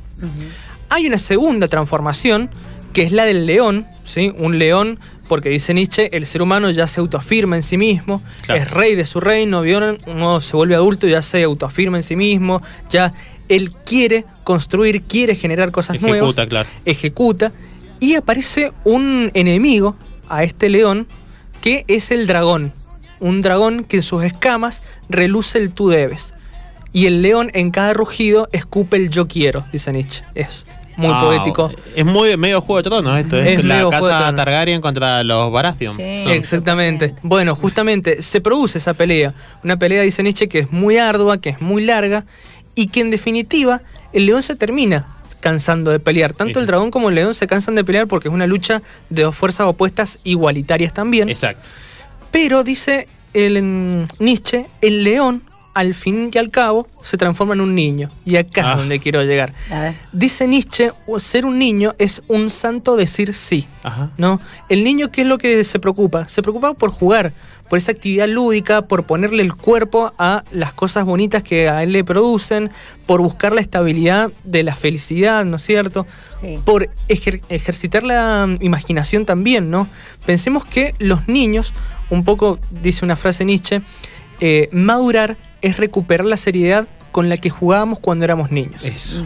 Hay 0.90 1.06
una 1.06 1.18
segunda 1.18 1.66
transformación 1.66 2.50
que 2.92 3.02
es 3.02 3.12
la 3.12 3.24
del 3.24 3.46
león, 3.46 3.86
¿sí? 4.04 4.32
Un 4.38 4.58
león, 4.58 4.98
porque 5.32 5.48
dice 5.48 5.72
Nietzsche, 5.72 6.14
el 6.14 6.26
ser 6.26 6.42
humano 6.42 6.70
ya 6.70 6.86
se 6.86 7.00
autoafirma 7.00 7.56
en 7.56 7.62
sí 7.62 7.78
mismo, 7.78 8.22
Claro. 8.42 8.60
es 8.60 8.70
rey 8.70 8.94
de 8.94 9.06
su 9.06 9.18
reino, 9.18 9.62
¿vieron? 9.62 9.96
uno 10.06 10.40
se 10.40 10.54
vuelve 10.54 10.74
adulto 10.74 11.06
y 11.06 11.12
ya 11.12 11.22
se 11.22 11.42
autoafirma 11.42 11.96
en 11.96 12.02
sí 12.02 12.16
mismo, 12.16 12.60
ya 12.90 13.14
él 13.48 13.72
quiere 13.72 14.26
construir, 14.44 15.00
quiere 15.04 15.34
generar 15.34 15.70
cosas 15.70 15.96
Ejecuta, 15.96 16.18
nuevas, 16.18 16.48
claro. 16.50 16.68
ejecuta, 16.84 17.50
y 17.98 18.16
aparece 18.16 18.72
un 18.84 19.30
enemigo 19.32 19.96
a 20.28 20.44
este 20.44 20.68
león 20.68 21.06
que 21.62 21.86
es 21.88 22.10
el 22.10 22.26
dragón, 22.26 22.74
un 23.18 23.40
dragón 23.40 23.84
que 23.84 23.96
en 23.96 24.02
sus 24.02 24.24
escamas 24.24 24.82
reluce 25.08 25.56
el 25.56 25.70
tú 25.70 25.88
debes. 25.88 26.34
Y 26.92 27.06
el 27.06 27.22
león 27.22 27.50
en 27.54 27.70
cada 27.70 27.94
rugido 27.94 28.50
escupe 28.52 28.98
el 28.98 29.08
yo 29.08 29.28
quiero, 29.28 29.64
dice 29.72 29.94
Nietzsche. 29.94 30.24
Es 30.34 30.66
muy 31.02 31.10
Ah, 31.14 31.20
poético. 31.22 31.70
Es 31.94 32.04
muy 32.04 32.36
medio 32.36 32.60
juego 32.60 32.78
de 32.82 32.88
tronos 32.88 33.18
esto. 33.18 33.38
Es, 33.38 33.58
Es 33.58 33.64
la 33.64 33.74
medio 33.74 33.88
Juego 33.90 34.06
de 34.06 34.12
casa. 34.12 34.34
Targaryen 34.34 34.80
contra 34.80 35.22
los 35.24 35.52
Baratheon. 35.52 35.96
Sí. 35.96 36.02
Exactamente. 36.30 37.14
Bueno, 37.22 37.54
justamente 37.54 38.22
se 38.22 38.40
produce 38.40 38.78
esa 38.78 38.94
pelea. 38.94 39.34
Una 39.62 39.76
pelea, 39.78 40.02
dice 40.02 40.22
Nietzsche, 40.22 40.48
que 40.48 40.60
es 40.60 40.72
muy 40.72 40.96
ardua, 40.98 41.40
que 41.40 41.50
es 41.50 41.60
muy 41.60 41.84
larga 41.84 42.24
y 42.74 42.86
que 42.86 43.00
en 43.00 43.10
definitiva 43.10 43.82
el 44.12 44.26
león 44.26 44.42
se 44.42 44.56
termina 44.56 45.06
cansando 45.40 45.90
de 45.90 45.98
pelear. 46.00 46.32
Tanto 46.32 46.54
Sí, 46.54 46.60
el 46.60 46.66
dragón 46.66 46.90
como 46.90 47.08
el 47.08 47.16
león 47.16 47.34
se 47.34 47.46
cansan 47.46 47.74
de 47.74 47.84
pelear 47.84 48.06
porque 48.06 48.28
es 48.28 48.34
una 48.34 48.46
lucha 48.46 48.80
de 49.10 49.22
dos 49.22 49.34
fuerzas 49.34 49.66
opuestas 49.66 50.20
igualitarias 50.24 50.94
también. 50.94 51.28
Exacto. 51.28 51.68
Pero 52.30 52.62
dice 52.64 53.08
el, 53.34 53.56
en 53.56 54.06
Nietzsche, 54.20 54.66
el 54.80 55.04
león 55.04 55.42
al 55.74 55.94
fin 55.94 56.30
y 56.32 56.38
al 56.38 56.50
cabo 56.50 56.86
se 57.02 57.16
transforma 57.16 57.54
en 57.54 57.60
un 57.62 57.74
niño. 57.74 58.10
Y 58.26 58.36
acá 58.36 58.62
Ah. 58.64 58.72
es 58.72 58.78
donde 58.78 58.98
quiero 59.00 59.22
llegar. 59.22 59.52
A 59.70 59.80
ver. 59.80 59.94
Dice 60.12 60.46
Nietzsche, 60.46 60.92
o- 61.06 61.18
ser 61.20 61.46
un 61.46 61.58
niño 61.58 61.94
es 61.98 62.22
un 62.28 62.50
santo 62.50 62.96
decir 62.96 63.32
sí. 63.34 63.66
Ajá. 63.82 64.12
¿no? 64.18 64.40
El 64.68 64.84
niño, 64.84 65.10
¿qué 65.10 65.22
es 65.22 65.26
lo 65.26 65.38
que 65.38 65.64
se 65.64 65.78
preocupa? 65.80 66.28
Se 66.28 66.42
preocupa 66.42 66.74
por 66.74 66.90
jugar, 66.90 67.32
por 67.68 67.78
esa 67.78 67.90
actividad 67.92 68.28
lúdica, 68.28 68.82
por 68.82 69.04
ponerle 69.04 69.42
el 69.42 69.54
cuerpo 69.54 70.12
a 70.18 70.44
las 70.52 70.72
cosas 70.74 71.04
bonitas 71.06 71.42
que 71.42 71.68
a 71.68 71.82
él 71.82 71.92
le 71.92 72.04
producen, 72.04 72.70
por 73.06 73.20
buscar 73.22 73.52
la 73.52 73.60
estabilidad 73.62 74.30
de 74.44 74.62
la 74.62 74.74
felicidad, 74.74 75.44
¿no 75.46 75.56
es 75.56 75.62
cierto? 75.64 76.06
Sí. 76.40 76.58
Por 76.64 76.90
ejer- 77.08 77.40
ejercitar 77.48 78.02
la 78.04 78.46
mm, 78.46 78.58
imaginación 78.62 79.24
también, 79.24 79.70
¿no? 79.70 79.88
Pensemos 80.26 80.64
que 80.66 80.94
los 80.98 81.28
niños, 81.28 81.74
un 82.10 82.24
poco, 82.24 82.58
dice 82.70 83.04
una 83.04 83.16
frase 83.16 83.44
Nietzsche, 83.46 83.80
eh, 84.40 84.68
madurar 84.72 85.36
es 85.62 85.76
recuperar 85.78 86.26
la 86.26 86.36
seriedad 86.36 86.86
con 87.12 87.28
la 87.28 87.36
que 87.36 87.50
jugábamos 87.50 87.98
cuando 87.98 88.24
éramos 88.24 88.50
niños. 88.50 88.82
Eso. 88.84 89.22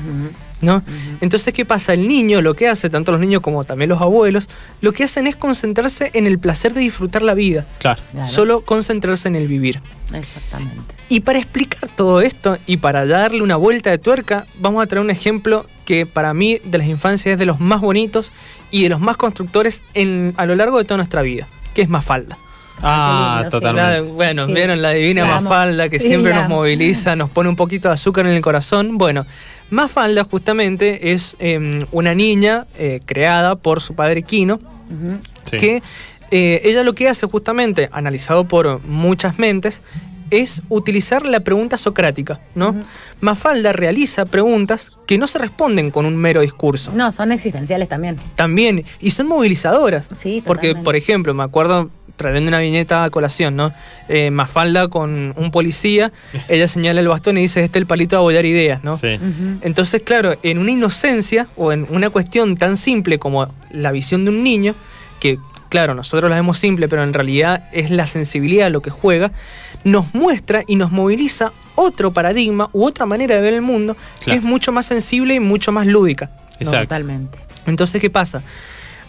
¿no? 0.61 0.83
Entonces, 1.21 1.53
¿qué 1.53 1.65
pasa? 1.65 1.93
El 1.93 2.09
niño 2.09 2.41
lo 2.43 2.55
que 2.55 2.67
hace, 2.67 2.89
tanto 2.91 3.13
los 3.13 3.21
niños 3.21 3.43
como 3.43 3.63
también 3.65 3.91
los 3.91 4.01
abuelos, 4.01 4.49
lo 4.81 4.93
que 4.93 5.05
hacen 5.05 5.27
es 5.27 5.37
concentrarse 5.37 6.11
en 6.15 6.27
el 6.27 6.39
placer 6.39 6.73
de 6.75 6.81
disfrutar 6.81 7.23
la 7.23 7.35
vida, 7.35 7.67
Claro. 7.79 8.01
Claro. 8.11 8.27
solo 8.29 8.61
concentrarse 8.63 9.29
en 9.29 9.37
el 9.37 9.47
vivir. 9.49 9.81
Exactamente. 10.15 10.95
Y 11.09 11.21
para 11.21 11.39
explicar 11.39 11.89
todo 11.95 12.21
esto 12.21 12.59
y 12.67 12.79
para 12.79 13.07
darle 13.07 13.43
una 13.43 13.57
vuelta 13.57 13.91
de 13.91 13.99
tuerca, 13.99 14.47
vamos 14.59 14.83
a 14.83 14.87
traer 14.87 15.05
un 15.05 15.11
ejemplo 15.11 15.67
que 15.85 16.07
para 16.07 16.33
mí 16.35 16.59
de 16.65 16.79
las 16.79 16.87
infancias 16.87 17.35
es 17.35 17.39
de 17.39 17.47
los 17.47 17.61
más 17.61 17.81
bonitos 17.81 18.33
y 18.71 18.83
de 18.83 18.89
los 18.89 19.01
más 19.01 19.17
constructores 19.17 19.83
en, 19.95 20.35
a 20.39 20.47
lo 20.47 20.57
largo 20.57 20.79
de 20.79 20.85
toda 20.85 20.97
nuestra 20.97 21.23
vida, 21.23 21.47
que 21.75 21.83
es 21.83 21.89
Mafalda. 21.89 22.39
Ah, 22.83 23.39
lindo, 23.43 23.51
sí. 23.51 23.63
totalmente. 23.63 24.13
Bueno, 24.13 24.47
Sí. 24.47 24.53
vieron 24.53 24.83
la 24.83 24.91
divina 24.91 25.23
La. 25.27 25.41
Mafalda 25.41 25.89
que 25.89 25.99
Sí, 25.99 26.09
siempre 26.09 26.33
la 26.33 26.41
nos 26.41 26.49
moviliza, 26.51 27.17
nos 27.17 27.31
pone 27.31 27.49
un 27.49 27.57
poquito 27.57 27.89
de 27.89 27.95
azúcar 27.95 28.27
en 28.27 28.33
el 28.33 28.43
corazón. 28.43 28.99
Bueno, 28.99 29.27
Mafalda 29.71 30.25
justamente 30.25 31.13
es 31.13 31.37
eh, 31.39 31.85
una 31.93 32.15
niña 32.15 32.67
eh, 32.79 33.01
creada 33.07 33.57
por 33.57 33.81
su 33.81 33.95
padre 33.95 34.23
Quino, 34.23 34.61
que 35.51 35.83
eh, 36.31 36.61
ella 36.65 36.83
lo 36.83 36.95
que 36.95 37.09
hace 37.09 37.27
justamente, 37.27 37.89
analizado 37.93 38.47
por 38.47 38.85
muchas 38.85 39.39
mentes, 39.39 39.83
es 40.31 40.63
utilizar 40.69 41.25
la 41.25 41.39
pregunta 41.41 41.79
socrática, 41.79 42.41
¿no? 42.57 42.75
Mafalda 43.21 43.73
realiza 43.73 44.25
preguntas 44.27 44.99
que 45.07 45.19
no 45.19 45.29
se 45.29 45.39
responden 45.39 45.93
con 45.93 46.05
un 46.05 46.17
mero 46.17 46.41
discurso. 46.41 46.91
No, 46.95 47.13
son 47.13 47.31
existenciales 47.31 47.89
también. 47.89 48.17
También, 48.35 48.85
y 49.01 49.13
son 49.13 49.29
movilizadoras. 49.29 50.09
Sí, 50.19 50.43
Porque, 50.45 50.69
totalmente. 50.69 50.85
por 50.85 50.97
ejemplo, 50.97 51.33
me 51.33 51.45
acuerdo 51.45 51.91
trayendo 52.17 52.49
una 52.49 52.59
viñeta 52.59 53.05
a 53.05 53.11
colación, 53.11 53.57
¿no? 53.57 53.73
Eh, 54.09 54.31
Mafalda 54.31 54.89
con 54.89 55.35
un 55.37 55.51
policía, 55.51 56.13
ella 56.49 56.69
señala 56.69 57.01
el 57.01 57.09
bastón 57.09 57.39
y 57.39 57.43
dice, 57.43 57.63
este 57.63 57.79
es 57.79 57.83
el 57.83 57.87
palito 57.87 58.17
de 58.17 58.19
abollar 58.19 58.45
ideas, 58.45 58.83
¿no? 58.83 58.97
Sí. 58.97 59.19
Entonces, 59.63 60.03
claro, 60.03 60.37
en 60.43 60.59
una 60.59 60.71
inocencia 60.71 61.49
o 61.57 61.73
en 61.73 61.87
una 61.91 62.11
cuestión 62.11 62.57
tan 62.57 62.77
simple 62.77 63.19
como 63.19 63.49
la 63.71 63.93
visión 63.93 64.25
de 64.25 64.31
un 64.31 64.43
niño, 64.43 64.75
que 65.21 65.39
claro, 65.69 65.95
nosotros 65.95 66.31
la 66.31 66.37
vemos 66.37 66.59
simple, 66.59 66.89
pero 66.89 67.03
en 67.03 67.13
realidad 67.13 67.65
es 67.73 67.91
la 67.91 68.07
sensibilidad 68.07 68.71
lo 68.71 68.83
que 68.83 68.91
juega, 68.91 69.33
nos 69.85 70.15
muestra 70.15 70.63
y 70.67 70.77
nos 70.77 70.93
moviliza 70.93 71.53
otro 71.75 72.13
paradigma 72.13 72.71
u 72.73 72.85
otra 72.85 73.07
manera 73.07 73.37
de 73.37 73.43
ver 73.43 73.55
el 73.55 73.63
mundo 73.63 73.97
que 74.25 74.33
es 74.33 74.43
mucho 74.43 74.73
más 74.73 74.87
sensible 74.87 75.35
y 75.35 75.41
mucho 75.41 75.73
más 75.73 75.87
lúdica. 75.87 76.31
¿no? 76.31 76.57
Exacto. 76.61 76.89
Totalmente. 76.89 77.39
Entonces, 77.67 78.01
¿qué 78.01 78.11
pasa? 78.11 78.43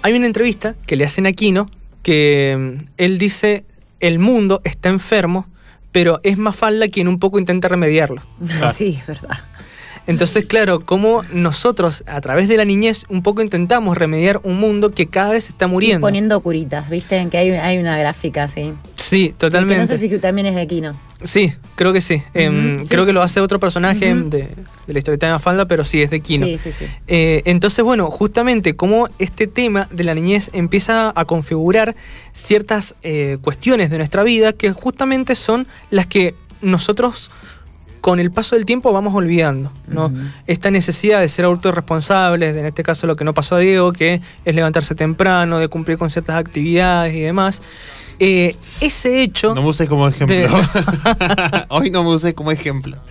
Hay 0.01 0.13
una 0.13 0.25
entrevista 0.25 0.75
que 0.85 0.95
le 0.95 1.05
hacen 1.05 1.25
a 1.25 1.29
Aquino 1.29 1.69
que 2.03 2.55
mm, 2.57 2.85
él 2.97 3.17
dice, 3.17 3.65
el 3.99 4.19
mundo 4.19 4.61
está 4.63 4.89
enfermo, 4.89 5.47
pero 5.91 6.19
es 6.23 6.37
Mafalda 6.37 6.87
quien 6.87 7.07
un 7.07 7.19
poco 7.19 7.39
intenta 7.39 7.67
remediarlo. 7.67 8.21
Sí, 8.73 8.97
es 8.99 9.07
verdad. 9.07 9.39
Entonces, 10.07 10.45
claro, 10.45 10.79
como 10.79 11.21
nosotros 11.33 12.03
a 12.07 12.19
través 12.21 12.47
de 12.47 12.57
la 12.57 12.65
niñez 12.65 13.05
un 13.09 13.21
poco 13.23 13.41
intentamos 13.41 13.97
remediar 13.97 14.39
un 14.43 14.57
mundo 14.57 14.91
que 14.91 15.07
cada 15.07 15.31
vez 15.33 15.49
está 15.49 15.65
Y 15.65 15.69
muriendo. 15.69 16.07
poniendo 16.07 16.39
curitas, 16.41 16.89
¿viste? 16.89 17.27
Que 17.29 17.37
hay, 17.37 17.49
hay 17.51 17.77
una 17.77 17.97
gráfica 17.97 18.43
así. 18.45 18.73
Sí, 18.95 19.27
Que 19.29 19.33
totalmente. 19.33 19.81
no 19.81 19.85
sé 19.85 19.97
si 19.97 20.09
también 20.17 20.47
es 20.47 20.55
de 20.55 20.61
Aquino. 20.61 20.97
Sí, 21.23 21.51
creo 21.75 21.93
que 21.93 22.01
sí. 22.01 22.21
Em, 22.33 22.79
sí, 22.79 22.85
creo 22.89 23.03
que 23.03 23.11
sí, 23.11 23.13
lo 23.15 23.21
sí. 23.21 23.25
hace 23.25 23.41
otro 23.41 23.59
personaje 23.59 24.13
Ujú. 24.13 24.29
de, 24.29 24.47
de 24.87 24.93
la 24.93 24.99
historieta 24.99 25.25
de 25.25 25.31
Mafalda, 25.33 25.65
pero 25.67 25.83
sí, 25.83 26.01
es 26.01 26.09
de 26.11 26.19
Kino. 26.21 26.45
Sí, 26.45 26.57
sí, 26.57 26.71
sí. 26.71 26.85
Eh, 27.07 27.41
entonces, 27.45 27.83
bueno, 27.83 28.07
justamente 28.11 28.75
como 28.75 29.09
este 29.19 29.47
tema 29.47 29.89
de 29.91 30.03
la 30.03 30.13
niñez 30.13 30.51
empieza 30.53 31.11
a 31.15 31.25
configurar 31.25 31.95
ciertas 32.33 32.95
eh, 33.03 33.37
cuestiones 33.41 33.89
de 33.89 33.97
nuestra 33.97 34.23
vida 34.23 34.53
que 34.53 34.71
justamente 34.71 35.35
son 35.35 35.67
las 35.89 36.05
que 36.07 36.35
nosotros 36.61 37.31
con 38.01 38.19
el 38.19 38.31
paso 38.31 38.55
del 38.55 38.65
tiempo 38.65 38.93
vamos 38.93 39.13
olvidando, 39.15 39.71
¿no? 39.87 40.11
Esta 40.45 40.71
necesidad 40.71 41.19
de 41.21 41.27
ser 41.27 41.45
adultos 41.45 41.73
responsables, 41.75 42.53
de, 42.53 42.59
en 42.61 42.65
este 42.67 42.83
caso 42.83 43.07
lo 43.07 43.15
que 43.15 43.23
no 43.25 43.33
pasó 43.33 43.55
a 43.55 43.59
Diego, 43.59 43.91
que 43.93 44.21
es 44.45 44.55
levantarse 44.55 44.95
temprano, 44.95 45.59
de 45.59 45.67
cumplir 45.67 45.97
con 45.97 46.09
ciertas 46.09 46.35
actividades 46.37 47.13
y 47.15 47.21
demás. 47.21 47.61
Eh, 48.19 48.55
ese 48.81 49.21
hecho... 49.21 49.53
No 49.53 49.61
me 49.61 49.67
uses 49.69 49.87
como 49.87 50.07
ejemplo. 50.07 50.35
De- 50.35 50.49
Hoy 51.69 51.91
no 51.91 52.03
me 52.03 52.09
uses 52.09 52.33
como 52.33 52.51
ejemplo. 52.51 52.97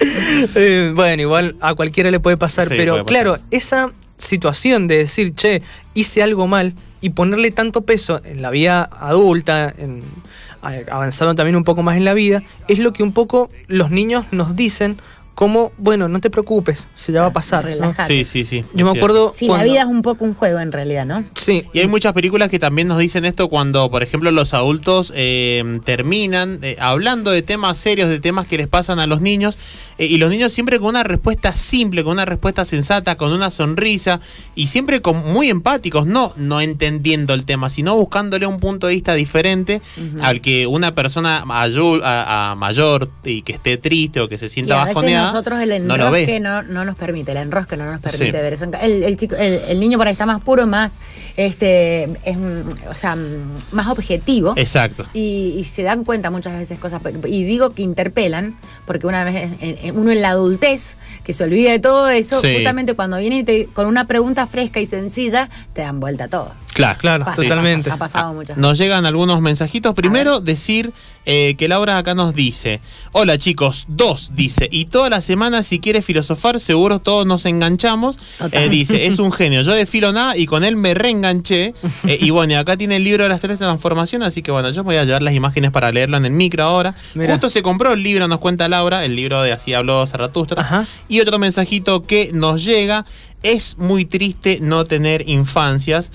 Eh, 0.54 0.92
bueno, 0.94 1.22
igual 1.22 1.56
a 1.60 1.74
cualquiera 1.74 2.10
le 2.10 2.20
puede 2.20 2.36
pasar, 2.36 2.66
Sí, 2.68 2.74
pero 2.76 2.92
puede 2.94 3.04
pasar. 3.04 3.22
claro, 3.22 3.38
esa 3.50 3.92
situación 4.18 4.86
de 4.86 4.98
decir, 4.98 5.32
che, 5.34 5.62
hice 5.94 6.22
algo 6.22 6.46
mal 6.46 6.74
y 7.00 7.10
ponerle 7.10 7.50
tanto 7.52 7.82
peso 7.82 8.20
en 8.24 8.42
la 8.42 8.50
vida 8.50 8.82
adulta, 9.00 9.72
en, 9.78 10.02
a- 10.66 10.94
avanzando 10.94 11.34
también 11.34 11.56
un 11.56 11.64
poco 11.64 11.82
más 11.82 11.96
en 11.96 12.04
la 12.04 12.14
vida, 12.14 12.42
es 12.68 12.78
lo 12.78 12.92
que 12.92 13.02
un 13.02 13.12
poco 13.12 13.48
los 13.68 13.90
niños 13.90 14.24
nos 14.32 14.56
dicen 14.56 14.96
como, 15.36 15.70
bueno, 15.76 16.08
no 16.08 16.18
te 16.18 16.30
preocupes, 16.30 16.88
se 16.94 17.12
ya 17.12 17.20
va 17.20 17.26
a 17.26 17.32
pasar. 17.32 17.62
¿no? 17.64 17.70
Relajate. 17.70 18.24
Sí, 18.24 18.24
sí, 18.24 18.44
sí. 18.46 18.64
Yo 18.72 18.86
me 18.90 18.98
acuerdo... 18.98 19.32
Sí, 19.34 19.46
cuando- 19.46 19.66
la 19.66 19.70
vida 19.70 19.80
es 19.82 19.86
un 19.86 20.00
poco 20.00 20.24
un 20.24 20.32
juego 20.34 20.58
en 20.60 20.72
realidad, 20.72 21.04
¿no? 21.04 21.24
Sí, 21.36 21.62
Y 21.74 21.80
hay 21.80 21.88
muchas 21.88 22.14
películas 22.14 22.48
que 22.48 22.58
también 22.58 22.88
nos 22.88 22.98
dicen 22.98 23.26
esto 23.26 23.48
cuando, 23.50 23.90
por 23.90 24.02
ejemplo, 24.02 24.30
los 24.30 24.54
adultos 24.54 25.12
eh, 25.14 25.78
terminan 25.84 26.58
eh, 26.62 26.76
hablando 26.80 27.30
de 27.30 27.42
temas 27.42 27.76
serios, 27.76 28.08
de 28.08 28.18
temas 28.18 28.46
que 28.46 28.56
les 28.56 28.66
pasan 28.66 28.98
a 28.98 29.06
los 29.06 29.20
niños, 29.20 29.58
eh, 29.98 30.06
y 30.06 30.16
los 30.16 30.30
niños 30.30 30.54
siempre 30.54 30.78
con 30.78 30.88
una 30.88 31.02
respuesta 31.04 31.54
simple, 31.54 32.02
con 32.02 32.14
una 32.14 32.24
respuesta 32.24 32.64
sensata, 32.64 33.16
con 33.16 33.30
una 33.30 33.50
sonrisa, 33.50 34.20
y 34.54 34.68
siempre 34.68 35.02
con, 35.02 35.32
muy 35.34 35.50
empáticos, 35.50 36.06
no, 36.06 36.32
no 36.36 36.62
entendiendo 36.62 37.34
el 37.34 37.44
tema, 37.44 37.68
sino 37.68 37.94
buscándole 37.94 38.46
un 38.46 38.58
punto 38.58 38.86
de 38.86 38.94
vista 38.94 39.12
diferente 39.12 39.82
al 40.22 40.40
que 40.40 40.66
una 40.66 40.92
persona 40.92 41.44
mayor, 41.44 42.02
a, 42.04 42.52
a 42.52 42.54
mayor 42.54 43.10
y 43.22 43.42
que 43.42 43.52
esté 43.52 43.76
triste 43.76 44.20
o 44.20 44.28
que 44.30 44.38
se 44.38 44.46
Y 44.46 44.48
sienta 44.48 44.76
a 44.80 44.84
veces 44.84 44.94
bajoneada, 44.94 45.25
nosotros 45.32 45.60
el 45.60 45.86
no 45.86 45.94
ve. 46.10 46.22
enrosque 46.22 46.40
no, 46.40 46.62
no 46.62 46.84
nos 46.84 46.94
permite, 46.96 47.32
el 47.32 47.38
enrosque 47.38 47.76
no 47.76 47.84
nos 47.90 48.00
permite 48.00 48.24
Sí. 48.26 48.30
ver 48.32 48.52
eso. 48.52 48.64
El, 48.82 49.02
el 49.02 49.16
chico, 49.16 49.36
el, 49.36 49.60
el 49.68 49.80
niño 49.80 49.98
por 49.98 50.06
ahí 50.06 50.12
está 50.12 50.26
más 50.26 50.40
puro, 50.42 50.66
más, 50.66 50.98
este, 51.36 52.04
es, 52.24 52.36
o 52.90 52.94
sea, 52.94 53.16
más 53.72 53.88
objetivo. 53.88 54.54
Exacto. 54.56 55.04
Y, 55.12 55.54
y 55.58 55.64
se 55.64 55.82
dan 55.82 56.04
cuenta 56.04 56.30
muchas 56.30 56.58
veces 56.58 56.78
cosas. 56.78 57.00
Y 57.26 57.44
digo 57.44 57.70
que 57.70 57.82
interpelan, 57.82 58.56
porque 58.86 59.06
una 59.06 59.24
vez 59.24 59.50
uno 59.94 60.10
en 60.12 60.22
la 60.22 60.30
adultez, 60.30 60.96
que 61.24 61.32
se 61.32 61.44
olvida 61.44 61.70
de 61.72 61.78
todo 61.78 62.08
eso, 62.08 62.40
Sí. 62.40 62.54
justamente 62.54 62.94
cuando 62.94 63.18
viene 63.18 63.38
y 63.38 63.44
te- 63.44 63.66
con 63.66 63.86
una 63.86 64.06
pregunta 64.06 64.46
fresca 64.46 64.80
y 64.80 64.86
sencilla, 64.86 65.48
te 65.72 65.82
dan 65.82 66.00
vuelta 66.00 66.28
todo. 66.28 66.52
Claro, 66.76 66.98
Claro, 67.00 67.24
Pasa, 67.24 67.42
totalmente. 67.42 67.90
Ha 67.90 67.96
pasado 67.96 68.34
muchas 68.34 68.58
Nos 68.58 68.76
llegan 68.76 69.06
algunos 69.06 69.40
mensajitos. 69.40 69.94
Primero, 69.94 70.40
decir 70.40 70.92
eh, 71.24 71.54
que 71.56 71.68
Laura 71.68 71.96
acá 71.96 72.14
nos 72.14 72.34
dice: 72.34 72.80
Hola 73.12 73.38
chicos, 73.38 73.86
dos, 73.88 74.32
dice, 74.34 74.68
y 74.70 74.84
toda 74.84 75.08
la 75.08 75.20
semana, 75.22 75.62
si 75.62 75.80
quieres 75.80 76.04
filosofar, 76.04 76.60
seguro 76.60 77.00
todos 77.00 77.26
nos 77.26 77.46
enganchamos. 77.46 78.18
Eh, 78.52 78.68
dice: 78.68 79.06
Es 79.06 79.18
un 79.18 79.32
genio. 79.32 79.62
Yo 79.62 79.72
de 79.72 79.86
filo 79.86 80.12
nada 80.12 80.36
y 80.36 80.46
con 80.46 80.64
él 80.64 80.76
me 80.76 80.94
reenganché. 80.94 81.74
Eh, 82.06 82.18
y 82.20 82.30
bueno, 82.30 82.52
y 82.52 82.56
acá 82.56 82.76
tiene 82.76 82.96
el 82.96 83.04
libro 83.04 83.24
de 83.24 83.30
las 83.30 83.40
tres 83.40 83.58
transformaciones, 83.58 84.28
así 84.28 84.42
que 84.42 84.52
bueno, 84.52 84.70
yo 84.70 84.84
voy 84.84 84.96
a 84.96 85.04
llevar 85.04 85.22
las 85.22 85.34
imágenes 85.34 85.72
para 85.72 85.90
leerlo 85.90 86.18
en 86.18 86.26
el 86.26 86.30
micro 86.30 86.62
ahora. 86.62 86.94
Justo 87.14 87.48
se 87.48 87.62
compró 87.62 87.94
el 87.94 88.02
libro, 88.02 88.28
nos 88.28 88.38
cuenta 88.38 88.68
Laura, 88.68 89.04
el 89.04 89.16
libro 89.16 89.42
de 89.42 89.50
Así 89.50 89.72
habló 89.74 90.06
Zaratustra. 90.06 90.62
Ajá. 90.62 90.86
Y 91.08 91.20
otro 91.20 91.38
mensajito 91.38 92.02
que 92.04 92.30
nos 92.32 92.64
llega: 92.64 93.06
Es 93.42 93.76
muy 93.78 94.04
triste 94.04 94.58
no 94.60 94.84
tener 94.84 95.28
infancias. 95.28 96.12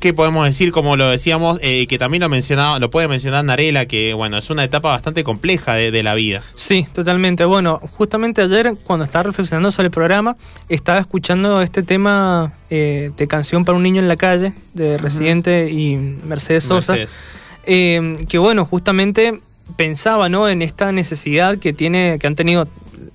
¿Qué 0.00 0.14
podemos 0.14 0.46
decir? 0.46 0.70
Como 0.70 0.96
lo 0.96 1.08
decíamos, 1.08 1.58
eh, 1.60 1.86
que 1.88 1.98
también 1.98 2.22
lo 2.22 2.28
mencionaba, 2.28 2.78
lo 2.78 2.88
puede 2.88 3.08
mencionar 3.08 3.44
Narela, 3.44 3.86
que 3.86 4.14
bueno, 4.14 4.38
es 4.38 4.48
una 4.48 4.62
etapa 4.62 4.90
bastante 4.90 5.24
compleja 5.24 5.74
de, 5.74 5.90
de 5.90 6.02
la 6.04 6.14
vida. 6.14 6.42
Sí, 6.54 6.86
totalmente. 6.92 7.44
Bueno, 7.44 7.80
justamente 7.96 8.42
ayer 8.42 8.76
cuando 8.84 9.04
estaba 9.04 9.24
reflexionando 9.24 9.72
sobre 9.72 9.86
el 9.86 9.90
programa, 9.90 10.36
estaba 10.68 11.00
escuchando 11.00 11.62
este 11.62 11.82
tema 11.82 12.52
eh, 12.70 13.10
de 13.16 13.26
canción 13.26 13.64
para 13.64 13.76
un 13.76 13.82
niño 13.82 14.00
en 14.00 14.06
la 14.06 14.16
calle 14.16 14.52
de 14.74 14.98
Residente 14.98 15.68
y 15.70 15.96
Mercedes 15.96 16.64
Sosa. 16.64 16.92
Mercedes. 16.92 17.24
Eh, 17.64 18.14
que 18.28 18.38
bueno, 18.38 18.64
justamente 18.64 19.40
pensaba 19.76 20.28
¿no? 20.28 20.48
en 20.48 20.62
esta 20.62 20.92
necesidad 20.92 21.58
que 21.58 21.72
tiene, 21.72 22.18
que 22.20 22.26
han 22.26 22.36
tenido 22.36 22.68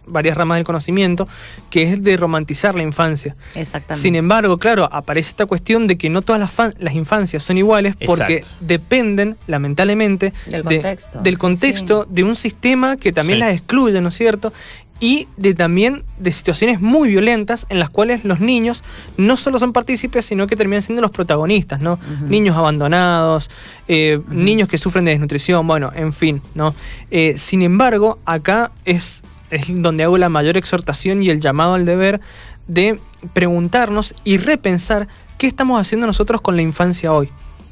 varias 0.06 0.38
ramas 0.38 0.58
del 0.58 0.66
conocimiento, 0.66 1.28
que 1.70 1.84
es 1.84 2.04
de 2.04 2.18
romantizar 2.18 2.76
la 2.76 2.84
infancia. 2.84 3.36
Exactamente. 3.56 4.02
Sin 4.02 4.16
embargo, 4.16 4.58
claro, 4.58 4.90
aparece 4.92 5.30
esta 5.30 5.46
cuestión 5.46 5.88
de 5.88 5.98
que 5.98 6.10
no 6.10 6.22
todas 6.22 6.40
las, 6.40 6.52
fan- 6.52 6.76
las 6.80 6.94
infancias 6.96 7.44
son 7.44 7.58
iguales 7.58 7.96
porque 8.06 8.38
Exacto. 8.38 8.58
dependen, 8.62 9.38
lamentablemente, 9.48 10.34
Del 10.48 10.64
de- 10.64 10.76
contexto, 10.82 11.22
del 11.22 11.34
sí, 11.36 11.40
contexto 11.40 12.08
de 12.10 12.24
un 12.24 12.36
sistema 12.36 12.98
que 12.98 13.12
también 13.12 13.38
Sí. 13.38 13.46
las 13.46 13.54
excluye, 13.56 14.02
¿no 14.02 14.10
es 14.10 14.16
cierto? 14.18 14.54
Y 15.00 15.28
de 15.36 15.54
también 15.54 16.04
de 16.18 16.32
situaciones 16.32 16.80
muy 16.80 17.10
violentas 17.10 17.66
en 17.68 17.80
las 17.80 17.90
cuales 17.90 18.24
los 18.24 18.40
niños 18.40 18.84
no 19.18 19.36
solo 19.36 19.58
son 19.60 19.74
partícipes, 19.74 20.24
sino 20.24 20.48
que 20.48 20.56
terminan 20.56 20.82
siendo 20.82 21.02
los 21.02 21.12
protagonistas, 21.12 21.82
¿no? 21.82 22.00
Niños 22.30 22.56
abandonados, 22.56 23.50
eh, 23.90 24.22
niños 24.30 24.70
que 24.70 24.78
sufren 24.78 25.04
de 25.04 25.12
desnutrición, 25.12 25.68
bueno, 25.68 25.92
en 25.94 26.14
fin, 26.14 26.42
¿no? 26.56 26.74
Eh, 27.12 27.34
sin 27.36 27.64
embargo, 27.64 28.20
acá 28.26 28.72
es, 28.86 29.24
es 29.50 29.66
donde 29.82 30.04
hago 30.04 30.18
la 30.18 30.30
mayor 30.30 30.58
exhortación 30.58 31.22
y 31.24 31.30
el 31.30 31.40
llamado 31.40 31.74
al 31.76 31.86
deber 31.86 32.22
de 32.68 33.00
preguntarnos 33.34 34.16
y 34.24 34.38
repensar 34.38 35.08
qué 35.38 35.48
estamos 35.48 35.80
haciendo 35.80 36.08
nosotros 36.08 36.42
con 36.42 36.56
la 36.56 36.62
infancia 36.62 37.12
hoy, 37.12 37.30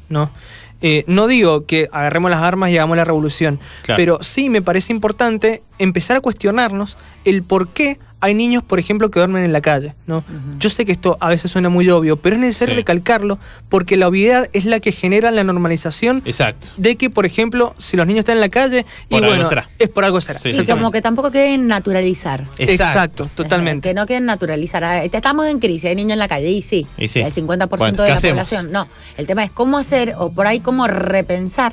¿no? 0.08 0.30
Eh, 0.84 1.04
no 1.06 1.28
digo 1.28 1.64
que 1.64 1.88
agarremos 1.92 2.30
las 2.30 2.42
armas 2.42 2.70
y 2.70 2.76
hagamos 2.76 2.96
la 2.96 3.04
revolución, 3.04 3.60
Claro. 3.82 3.96
pero 3.96 4.18
sí 4.20 4.50
me 4.50 4.62
parece 4.62 4.92
importante 4.92 5.62
empezar 5.78 6.16
a 6.16 6.20
cuestionarnos 6.20 6.96
el 7.24 7.42
por 7.44 7.68
qué 7.68 7.98
hay 8.22 8.32
niños, 8.34 8.62
por 8.62 8.78
ejemplo, 8.78 9.10
que 9.10 9.18
duermen 9.20 9.44
en 9.44 9.52
la 9.52 9.60
calle. 9.60 9.94
¿no? 10.06 10.24
Yo 10.58 10.70
sé 10.70 10.84
que 10.86 10.92
esto 10.92 11.18
a 11.20 11.28
veces 11.28 11.50
suena 11.50 11.68
muy 11.68 11.90
obvio, 11.90 12.16
pero 12.16 12.36
es 12.36 12.40
necesario 12.40 12.72
Sí. 12.74 12.76
recalcarlo 12.78 13.38
porque 13.68 13.96
la 13.98 14.08
obviedad 14.08 14.48
es 14.54 14.64
la 14.64 14.80
que 14.80 14.92
genera 14.92 15.30
la 15.32 15.44
normalización 15.44 16.22
Exacto. 16.24 16.68
de 16.78 16.96
que, 16.96 17.10
por 17.10 17.26
ejemplo, 17.26 17.74
si 17.78 17.96
los 17.96 18.06
niños 18.06 18.20
están 18.20 18.36
en 18.36 18.40
la 18.40 18.48
calle, 18.48 18.86
y 19.08 19.10
Por 19.10 19.18
algo 19.24 19.34
bueno, 19.34 19.48
será. 19.48 19.68
es 19.78 19.88
por 19.90 20.04
algo 20.04 20.20
será. 20.20 20.38
Sí, 20.38 20.52
sí, 20.52 20.64
como 20.64 20.90
que 20.92 21.02
tampoco 21.02 21.30
queden 21.30 21.66
naturalizar. 21.66 22.44
Exacto, 22.58 23.28
totalmente. 23.34 23.88
Eh, 23.88 23.92
Que 23.92 23.94
no 23.94 24.06
queden 24.06 24.24
naturalizar. 24.24 24.82
Ah, 24.84 25.04
Estamos 25.04 25.46
en 25.48 25.58
crisis, 25.58 25.84
hay 25.86 25.96
niños 25.96 26.12
en 26.12 26.18
la 26.20 26.28
calle, 26.28 26.48
y 26.50 26.62
sí. 26.62 26.86
Y 26.96 27.08
sí. 27.08 27.20
El 27.20 27.32
50% 27.32 27.68
Bueno, 27.78 28.02
de 28.02 28.04
¿qué 28.04 28.10
la 28.12 28.14
hacemos? 28.16 28.48
población. 28.48 28.72
No. 28.72 28.86
El 29.16 29.26
tema 29.26 29.42
es 29.44 29.50
cómo 29.50 29.78
hacer, 29.78 30.14
o 30.16 30.30
por 30.30 30.46
ahí 30.46 30.60
cómo 30.60 30.86
repensar 30.86 31.72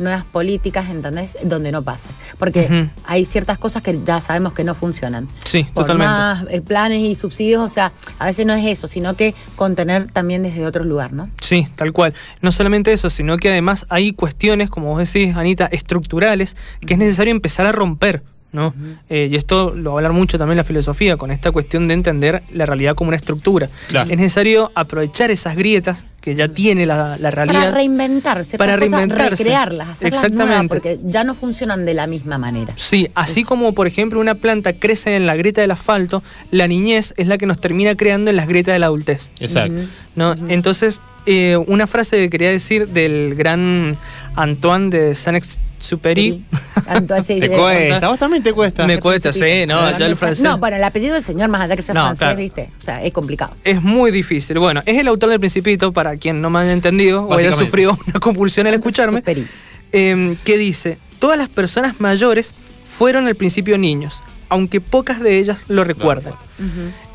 nuevas 0.00 0.24
políticas, 0.24 0.88
¿entendés? 0.90 1.36
Donde 1.44 1.70
no 1.72 1.82
pase. 1.82 2.08
Porque 2.38 2.88
hay 3.04 3.24
ciertas 3.24 3.58
cosas 3.58 3.82
que 3.82 3.98
ya 4.04 4.20
sabemos 4.20 4.52
que 4.52 4.64
no 4.64 4.74
funcionan. 4.74 5.28
Sí, 5.44 5.64
Por 5.64 5.84
totalmente. 5.84 6.10
más 6.12 6.44
eh, 6.50 6.60
planes 6.60 7.00
y 7.00 7.14
subsidios, 7.14 7.62
o 7.62 7.68
sea, 7.68 7.92
a 8.18 8.26
veces 8.26 8.46
no 8.46 8.54
es 8.54 8.64
eso, 8.66 8.88
sino 8.88 9.14
que 9.14 9.34
contener 9.56 10.10
también 10.10 10.42
desde 10.42 10.66
otro 10.66 10.84
lugar, 10.84 11.12
¿no? 11.12 11.30
Sí, 11.40 11.66
tal 11.76 11.92
cual. 11.92 12.14
No 12.40 12.52
solamente 12.52 12.92
eso, 12.92 13.10
sino 13.10 13.36
que 13.36 13.50
además 13.50 13.86
hay 13.88 14.12
cuestiones, 14.12 14.70
como 14.70 14.88
vos 14.88 15.12
decís, 15.12 15.36
Anita, 15.36 15.66
estructurales, 15.66 16.56
que 16.86 16.94
es 16.94 16.98
necesario 16.98 17.30
empezar 17.30 17.66
a 17.66 17.72
romper. 17.72 18.22
¿No? 18.52 18.74
Eh, 19.08 19.28
y 19.30 19.36
esto 19.36 19.74
lo 19.74 19.90
va 19.90 19.96
a 19.96 19.98
hablar 19.98 20.12
mucho 20.12 20.38
también 20.38 20.56
la 20.56 20.64
filosofía, 20.64 21.16
con 21.16 21.30
esta 21.30 21.52
cuestión 21.52 21.86
de 21.88 21.94
entender 21.94 22.42
la 22.52 22.66
realidad 22.66 22.94
como 22.94 23.08
una 23.08 23.16
estructura. 23.16 23.68
Claro. 23.88 24.10
Es 24.10 24.16
necesario 24.16 24.72
aprovechar 24.74 25.30
esas 25.30 25.56
grietas 25.56 26.06
que 26.20 26.34
ya 26.34 26.48
tiene 26.48 26.84
la, 26.84 27.16
la 27.18 27.30
realidad. 27.30 27.60
Para 27.60 27.70
reinventarse, 27.70 28.58
Para 28.58 28.74
cosas, 28.74 28.90
reinventarse. 28.90 29.36
recrearlas, 29.36 29.88
hacerlas 29.88 30.24
Exactamente. 30.24 30.44
nuevas, 30.46 30.68
porque 30.68 30.98
ya 31.04 31.24
no 31.24 31.34
funcionan 31.34 31.86
de 31.86 31.94
la 31.94 32.06
misma 32.06 32.36
manera. 32.36 32.72
Sí, 32.76 33.08
así 33.14 33.42
como 33.44 33.72
por 33.72 33.86
ejemplo 33.86 34.20
una 34.20 34.34
planta 34.34 34.74
crece 34.74 35.16
en 35.16 35.26
la 35.26 35.34
grieta 35.36 35.62
del 35.62 35.70
asfalto, 35.70 36.22
la 36.50 36.66
niñez 36.68 37.14
es 37.16 37.26
la 37.26 37.38
que 37.38 37.46
nos 37.46 37.58
termina 37.60 37.94
creando 37.96 38.30
en 38.30 38.36
las 38.36 38.48
grietas 38.48 38.74
de 38.74 38.78
la 38.80 38.86
adultez. 38.86 39.30
Exacto. 39.40 39.82
¿no? 40.16 40.36
Entonces, 40.48 41.00
eh, 41.26 41.56
una 41.66 41.86
frase 41.86 42.16
que 42.16 42.30
quería 42.30 42.50
decir 42.50 42.88
del 42.88 43.34
gran 43.34 43.96
Antoine 44.36 44.90
de 44.90 45.14
Saint-Exupéry. 45.14 46.44
Antoine, 46.86 47.22
sí, 47.22 47.40
Te 47.40 47.48
de- 47.48 47.56
cuesta, 47.56 48.08
vos 48.08 48.18
también 48.18 48.42
te 48.42 48.52
cuesta. 48.52 48.86
Me 48.86 48.98
cuesta, 48.98 49.32
sí, 49.32 49.66
no, 49.66 49.96
ya 49.98 50.06
el 50.06 50.16
francés. 50.16 50.42
No, 50.44 50.58
bueno, 50.58 50.76
el 50.76 50.84
apellido 50.84 51.14
del 51.14 51.22
señor, 51.22 51.48
más 51.48 51.60
allá 51.62 51.76
que 51.76 51.82
sea 51.82 51.94
No, 51.94 52.02
francés, 52.02 52.18
claro. 52.20 52.38
¿viste? 52.38 52.70
O 52.78 52.80
sea, 52.80 53.02
es 53.04 53.12
complicado. 53.12 53.54
Es 53.64 53.82
muy 53.82 54.10
difícil. 54.10 54.58
Bueno, 54.58 54.82
es 54.86 54.98
el 54.98 55.08
autor 55.08 55.30
del 55.30 55.40
Principito, 55.40 55.92
para 55.92 56.16
quien 56.16 56.40
no 56.40 56.50
me 56.50 56.60
haya 56.60 56.72
entendido 56.72 57.24
o 57.24 57.34
haya 57.34 57.52
sufrido 57.52 57.98
una 58.06 58.18
compulsión 58.20 58.66
al 58.66 58.74
escucharme, 58.74 59.20
Superi. 59.20 59.46
eh, 59.92 60.36
que 60.44 60.58
dice, 60.58 60.98
todas 61.18 61.38
las 61.38 61.48
personas 61.48 62.00
mayores 62.00 62.54
fueron 62.98 63.26
al 63.26 63.34
principio 63.36 63.78
niños, 63.78 64.22
aunque 64.48 64.80
pocas 64.80 65.20
de 65.20 65.38
ellas 65.38 65.58
lo 65.68 65.84
recuerdan. 65.84 66.34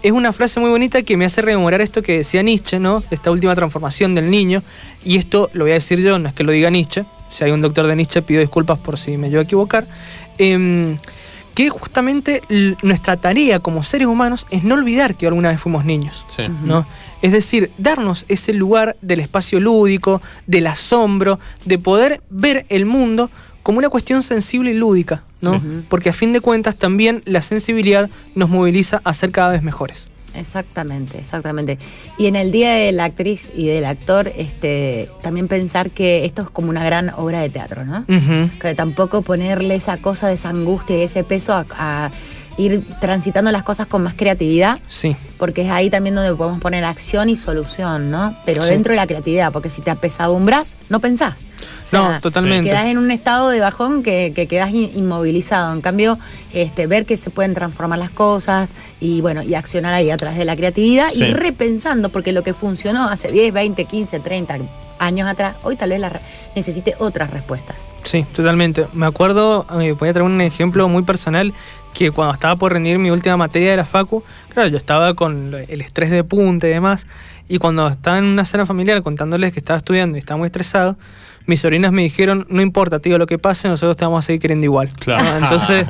Es 0.06 0.12
una 0.12 0.32
frase 0.34 0.60
muy 0.60 0.70
bonita 0.70 1.02
que 1.02 1.18
me 1.18 1.26
hace 1.26 1.42
rememorar 1.42 1.82
esto 1.82 2.04
que 2.04 2.18
decía 2.18 2.44
Nietzsche, 2.44 2.78
¿no? 2.78 3.04
Esta 3.10 3.32
última 3.32 3.56
transformación 3.56 4.14
del 4.14 4.30
niño. 4.30 4.62
Y 5.04 5.16
esto 5.16 5.50
lo 5.54 5.64
voy 5.64 5.72
a 5.72 5.74
decir 5.74 6.00
yo, 6.00 6.20
no 6.20 6.30
es 6.30 6.36
que 6.36 6.44
lo 6.44 6.52
diga 6.52 6.70
Nietzsche. 6.70 7.06
Si 7.28 7.44
hay 7.44 7.50
un 7.50 7.60
doctor 7.60 7.88
de 7.88 7.96
Nietzsche, 7.96 8.22
pido 8.22 8.40
disculpas 8.40 8.78
por 8.78 9.00
si 9.00 9.18
me 9.18 9.30
llevo 9.32 9.40
a 9.40 9.46
equivocar. 9.46 9.88
Em, 10.38 10.96
que 11.56 11.70
justamente 11.70 12.44
nuestra 12.84 13.18
tarea 13.18 13.60
como 13.62 13.82
seres 13.82 14.08
humanos 14.08 14.46
es 14.52 14.64
no 14.64 14.76
olvidar 14.76 15.16
que 15.16 15.26
alguna 15.26 15.50
vez 15.50 15.60
fuimos 15.60 15.86
niños. 15.86 16.24
Sí. 16.28 16.44
¿no? 16.64 16.86
Es 17.24 17.32
decir, 17.32 17.72
darnos 17.80 18.26
ese 18.28 18.54
lugar 18.54 18.98
del 19.02 19.22
espacio 19.22 19.60
lúdico, 19.60 20.22
del 20.46 20.68
asombro, 20.68 21.40
de 21.66 21.80
poder 21.80 22.22
ver 22.30 22.68
el 22.70 22.86
mundo 22.86 23.32
como 23.66 23.80
una 23.80 23.90
cuestión 23.90 24.22
sensible 24.22 24.70
y 24.70 24.74
lúdica, 24.76 25.24
¿no? 25.42 25.56
Sí. 25.60 25.62
Porque 25.90 26.10
a 26.10 26.14
fin 26.14 26.34
de 26.34 26.40
cuentas 26.40 26.76
también 26.76 27.24
la 27.26 27.42
sensibilidad 27.42 28.12
nos 28.36 28.48
moviliza 28.48 29.02
a 29.04 29.12
ser 29.12 29.32
cada 29.32 29.50
vez 29.54 29.64
mejores. 29.64 30.12
Exactamente, 30.36 31.18
exactamente. 31.18 31.80
Y 32.20 32.28
en 32.28 32.36
el 32.36 32.52
día 32.52 32.74
de 32.74 32.92
la 32.92 33.06
actriz 33.06 33.52
y 33.56 33.66
del 33.66 33.86
actor, 33.86 34.32
este, 34.38 35.10
también 35.24 35.48
pensar 35.48 35.90
que 35.90 36.26
esto 36.26 36.44
es 36.44 36.50
como 36.52 36.70
una 36.70 36.84
gran 36.84 37.10
obra 37.18 37.42
de 37.42 37.50
teatro, 37.50 37.86
¿no? 37.86 38.06
Que 38.62 38.76
tampoco 38.76 39.24
ponerle 39.24 39.74
esa 39.74 39.98
cosa 39.98 40.28
de 40.28 40.36
esa 40.36 40.50
angustia 40.50 40.96
y 41.00 41.02
ese 41.02 41.24
peso 41.24 41.54
a, 41.54 41.66
a 41.80 42.12
ir 42.58 42.86
transitando 43.02 43.52
las 43.52 43.64
cosas 43.64 43.88
con 43.88 44.04
más 44.04 44.14
creatividad, 44.14 44.78
Sí, 44.88 45.16
porque 45.40 45.64
es 45.64 45.72
ahí 45.72 45.90
también 45.90 46.14
donde 46.14 46.36
podemos 46.36 46.60
poner 46.62 46.86
acción 46.86 47.30
y 47.30 47.36
solución, 47.36 48.12
¿no? 48.12 48.36
Pero 48.46 48.62
Sí. 48.62 48.70
dentro 48.70 48.92
de 48.92 48.98
la 48.98 49.08
creatividad, 49.08 49.52
porque 49.52 49.72
si 49.72 49.82
te 49.82 49.90
apesadumbras, 49.90 50.78
no 50.90 51.00
pensás. 51.00 51.48
O 51.92 51.96
No, 51.98 52.20
totalmente. 52.22 52.70
Quedás 52.70 52.88
en 52.88 52.98
un 52.98 53.12
estado 53.12 53.50
de 53.50 53.60
bajón 53.60 54.02
que, 54.04 54.32
que 54.36 54.48
quedás 54.48 54.72
in- 54.72 54.92
inmovilizado. 54.96 55.74
En 55.74 55.82
cambio, 55.82 56.18
este, 56.54 56.88
ver 56.88 57.06
que 57.06 57.16
se 57.18 57.30
pueden 57.30 57.54
transformar 57.54 58.00
las 58.00 58.10
cosas 58.10 58.74
y 59.00 59.22
bueno, 59.22 59.44
y 59.44 59.54
accionar 59.56 59.94
ahí 59.94 60.10
a 60.12 60.18
través 60.18 60.38
de 60.38 60.46
la 60.46 60.56
creatividad 60.56 61.10
Sí. 61.12 61.24
y 61.24 61.34
repensando, 61.34 62.10
porque 62.10 62.32
lo 62.32 62.44
que 62.44 62.54
funcionó 62.54 63.08
hace 63.10 63.32
10, 63.32 63.54
20, 63.54 63.86
15, 63.86 64.20
30 64.20 64.58
años 64.98 65.28
atrás, 65.28 65.56
hoy 65.64 65.76
tal 65.76 65.90
vez 65.90 66.00
la 66.00 66.22
necesite 66.56 66.96
otras 67.00 67.30
respuestas. 67.30 67.94
sí, 68.04 68.26
totalmente. 68.36 68.88
Me 68.94 69.06
acuerdo, 69.06 69.66
eh, 69.82 69.92
voy 69.92 70.10
a 70.10 70.14
traer 70.14 70.26
un 70.26 70.40
ejemplo 70.42 70.88
muy 70.88 71.04
personal, 71.04 71.54
que 71.94 72.12
cuando 72.12 72.34
estaba 72.34 72.56
por 72.56 72.74
rendir 72.74 72.98
mi 73.00 73.10
última 73.10 73.36
materia 73.38 73.72
de 73.72 73.78
la 73.78 73.86
Facu, 73.86 74.24
claro, 74.54 74.70
yo 74.70 74.78
estaba 74.78 75.14
con 75.14 75.54
el 75.54 75.82
estrés 75.82 76.10
de 76.12 76.24
punta 76.24 76.68
y 76.68 76.72
demás, 76.72 77.08
y 77.48 77.58
cuando 77.58 77.88
estaba 77.88 78.18
en 78.18 78.24
una 78.26 78.44
cena 78.46 78.66
familiar 78.66 79.02
contándoles 79.02 79.54
que 79.54 79.60
estaba 79.60 79.78
estudiando 79.78 80.16
y 80.16 80.20
estaba 80.20 80.38
muy 80.38 80.48
estresado, 80.48 80.98
mis 81.48 81.62
sobrinas 81.62 81.92
me 81.92 82.02
dijeron, 82.04 82.46
no 82.50 82.62
importa, 82.62 83.00
tío, 83.00 83.18
lo 83.18 83.28
que 83.28 83.38
pase, 83.38 83.68
nosotros 83.68 83.96
te 83.98 84.06
vamos 84.06 84.24
a 84.24 84.26
seguir 84.26 84.42
queriendo 84.42 84.66
igual. 84.66 84.90
Claro. 85.00 85.26
Ah, 85.28 85.40
Entonces, 85.44 85.86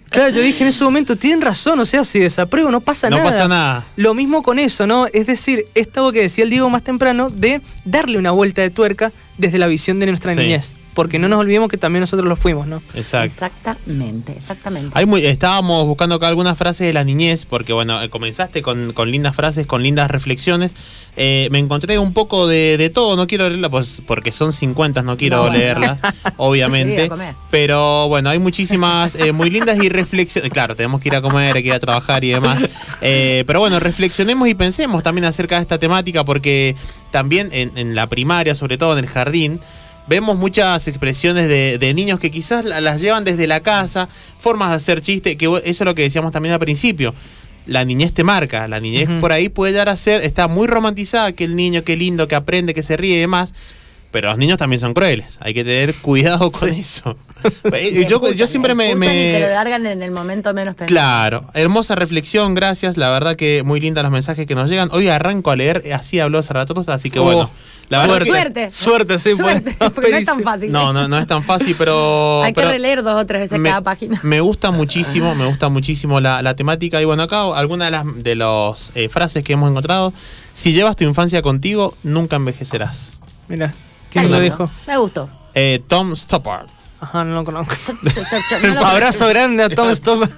claro, 0.10 0.30
yo 0.30 0.40
dije 0.42 0.64
en 0.64 0.68
ese 0.70 0.82
momento, 0.84 1.16
tienen 1.16 1.40
razón, 1.40 1.78
o 1.80 1.84
sea, 1.84 2.04
si 2.04 2.18
desapruebo 2.18 2.70
no 2.70 2.80
pasa 2.80 3.08
No 3.10 3.18
nada. 3.18 3.30
pasa 3.30 3.48
nada. 3.48 3.84
Lo 3.96 4.14
mismo 4.14 4.42
con 4.42 4.58
eso, 4.58 4.86
¿no? 4.86 5.06
Es 5.12 5.26
decir, 5.26 5.66
esto 5.74 6.10
que 6.12 6.22
decía 6.22 6.44
el 6.44 6.50
Diego 6.50 6.68
más 6.70 6.82
temprano, 6.82 7.30
de 7.30 7.60
darle 7.84 8.18
una 8.18 8.30
vuelta 8.32 8.62
de 8.62 8.70
tuerca 8.70 9.12
desde 9.36 9.58
la 9.58 9.66
visión 9.66 10.00
de 10.00 10.06
nuestra 10.06 10.34
Sí. 10.34 10.40
niñez. 10.40 10.74
Porque 10.98 11.20
no 11.20 11.28
nos 11.28 11.38
olvidemos 11.38 11.68
que 11.68 11.76
también 11.78 12.00
nosotros 12.00 12.28
lo 12.28 12.34
fuimos, 12.34 12.66
¿no? 12.66 12.82
Exacto. 12.92 13.26
Exactamente, 13.26 14.32
exactamente. 14.32 14.98
Hay 14.98 15.06
muy, 15.06 15.24
estábamos 15.24 15.86
buscando 15.86 16.16
acá 16.16 16.26
algunas 16.26 16.58
frases 16.58 16.88
de 16.88 16.92
la 16.92 17.04
niñez, 17.04 17.44
porque 17.44 17.72
bueno, 17.72 18.02
eh, 18.02 18.10
comenzaste 18.10 18.62
con, 18.62 18.92
con 18.92 19.08
lindas 19.08 19.36
frases, 19.36 19.64
con 19.64 19.84
lindas 19.84 20.10
reflexiones. 20.10 20.74
Eh, 21.16 21.46
me 21.52 21.60
encontré 21.60 22.00
un 22.00 22.12
poco 22.12 22.48
de, 22.48 22.76
de 22.78 22.90
todo, 22.90 23.14
no 23.14 23.28
quiero 23.28 23.48
leerlas 23.48 23.70
pues, 23.70 24.02
porque 24.08 24.32
son 24.32 24.52
50, 24.52 25.02
no 25.02 25.16
quiero 25.16 25.46
No. 25.46 25.52
leerlas, 25.52 26.00
obviamente. 26.36 27.08
Pero 27.52 28.08
bueno, 28.08 28.30
hay 28.30 28.40
muchísimas 28.40 29.14
eh, 29.14 29.30
muy 29.30 29.50
lindas 29.50 29.78
y 29.80 29.88
reflexiones. 29.88 30.50
Claro, 30.50 30.74
tenemos 30.74 31.00
que 31.00 31.10
ir 31.10 31.14
a 31.14 31.22
comer, 31.22 31.54
hay 31.56 31.62
que 31.62 31.68
ir 31.68 31.74
a 31.74 31.78
trabajar 31.80 32.24
y 32.24 32.30
demás. 32.30 32.60
Eh, 33.02 33.44
pero 33.46 33.60
bueno, 33.60 33.78
reflexionemos 33.78 34.48
y 34.48 34.54
pensemos 34.54 35.04
también 35.04 35.26
acerca 35.26 35.54
de 35.54 35.62
esta 35.62 35.78
temática, 35.78 36.24
porque 36.24 36.74
también 37.12 37.50
en, 37.52 37.78
en 37.78 37.94
la 37.94 38.08
primaria, 38.08 38.56
sobre 38.56 38.78
todo 38.78 38.98
en 38.98 39.04
el 39.04 39.06
jardín, 39.08 39.60
vemos 40.08 40.36
muchas 40.38 40.88
expresiones 40.88 41.48
de, 41.48 41.78
de 41.78 41.94
niños 41.94 42.18
que 42.18 42.30
quizás 42.30 42.64
la- 42.64 42.80
las 42.80 43.00
llevan 43.00 43.24
desde 43.24 43.46
la 43.46 43.60
casa, 43.60 44.08
formas 44.38 44.70
de 44.70 44.76
hacer 44.76 45.02
chiste, 45.02 45.36
que 45.36 45.46
eso 45.46 45.60
es 45.64 45.80
lo 45.80 45.94
que 45.94 46.02
decíamos 46.02 46.32
también 46.32 46.52
al 46.54 46.60
principio. 46.60 47.14
La 47.66 47.84
niñez 47.84 48.14
te 48.14 48.24
marca, 48.24 48.66
la 48.66 48.80
niñez 48.80 49.08
por 49.20 49.30
ahí 49.32 49.50
puede 49.50 49.72
llegar 49.72 49.90
a 49.90 49.96
ser, 49.96 50.22
está 50.22 50.48
muy 50.48 50.66
romantizada, 50.66 51.32
que 51.32 51.44
el 51.44 51.54
niño, 51.54 51.84
qué 51.84 51.96
lindo, 51.96 52.26
que 52.26 52.34
aprende, 52.34 52.72
que 52.72 52.82
se 52.82 52.96
ríe 52.96 53.16
y 53.16 53.20
demás. 53.20 53.54
Pero 54.10 54.30
los 54.30 54.38
niños 54.38 54.56
también 54.56 54.80
son 54.80 54.94
crueles, 54.94 55.38
hay 55.40 55.52
que 55.54 55.64
tener 55.64 55.94
cuidado 56.02 56.50
con 56.50 56.68
eso. 56.70 57.16
Eh, 57.64 57.70
Te 57.70 58.06
yo, 58.06 58.16
escuchan, 58.16 58.36
yo 58.36 58.46
siempre 58.48 58.74
me... 58.74 58.90
Y 58.90 58.94
te 58.98 59.38
lo 59.40 59.48
largan 59.50 59.86
en 59.86 60.02
el 60.02 60.10
momento 60.10 60.52
menos 60.54 60.74
pensado. 60.74 60.88
Claro, 60.88 61.44
hermosa 61.54 61.94
reflexión, 61.94 62.54
gracias. 62.56 62.96
La 62.96 63.10
verdad 63.10 63.36
que 63.36 63.62
muy 63.64 63.78
linda 63.78 64.02
los 64.02 64.10
mensajes 64.10 64.44
que 64.44 64.56
nos 64.56 64.68
llegan. 64.68 64.88
Hoy 64.90 65.08
arranco 65.08 65.52
a 65.52 65.56
leer, 65.56 65.84
así 65.94 66.18
habló 66.18 66.42
Zaratustra, 66.42 66.94
así 66.94 67.10
que 67.10 67.20
Oh, 67.20 67.22
bueno. 67.22 67.50
La 67.90 68.00
verdad 68.00 68.18
que- 68.18 68.30
Suerte. 68.30 68.72
Suerte, 68.72 69.18
sí, 69.18 69.36
Suerte, 69.36 69.72
pues. 69.78 69.92
porque 69.94 70.10
no 70.10 70.16
es 70.16 70.26
tan 70.26 70.42
fácil. 70.42 70.72
No, 70.72 70.92
no, 70.92 71.06
no 71.06 71.16
es 71.16 71.28
tan 71.28 71.44
fácil, 71.44 71.76
pero. 71.78 72.42
Hay 72.42 72.52
que 72.52 72.64
releer 72.64 73.04
dos 73.04 73.22
o 73.22 73.24
tres 73.24 73.42
veces 73.42 73.58
me, 73.60 73.68
cada 73.68 73.82
página. 73.82 74.18
me 74.24 74.40
gusta 74.40 74.72
muchísimo, 74.72 75.34
me 75.36 75.46
gusta 75.46 75.68
muchísimo 75.68 76.20
la, 76.20 76.42
la 76.42 76.54
temática. 76.56 77.00
Y 77.00 77.04
bueno, 77.04 77.22
acá 77.22 77.42
alguna 77.56 77.84
de 77.84 77.90
las 77.92 78.04
de 78.24 78.34
los, 78.34 78.90
eh, 78.96 79.08
frases 79.08 79.44
que 79.44 79.52
hemos 79.52 79.70
encontrado. 79.70 80.12
Si 80.52 80.72
llevas 80.72 80.96
tu 80.96 81.04
infancia 81.04 81.40
contigo, 81.40 81.94
nunca 82.02 82.34
envejecerás. 82.36 83.14
Mira, 83.46 83.72
¿quién 84.10 84.30
lo 84.30 84.40
dijo? 84.40 84.70
Me 84.86 84.96
gustó. 84.98 85.28
Eh, 85.54 85.82
Tom 85.86 86.14
Stoppard. 86.16 86.66
Ajá, 87.00 87.22
no 87.22 87.34
lo 87.36 87.44
conozco. 87.44 87.74
No 88.62 88.74
lo 88.74 88.86
Abrazo 88.86 89.28
grande 89.28 89.62
a 89.62 89.68
Tom 89.68 89.88
Stop. 89.90 90.28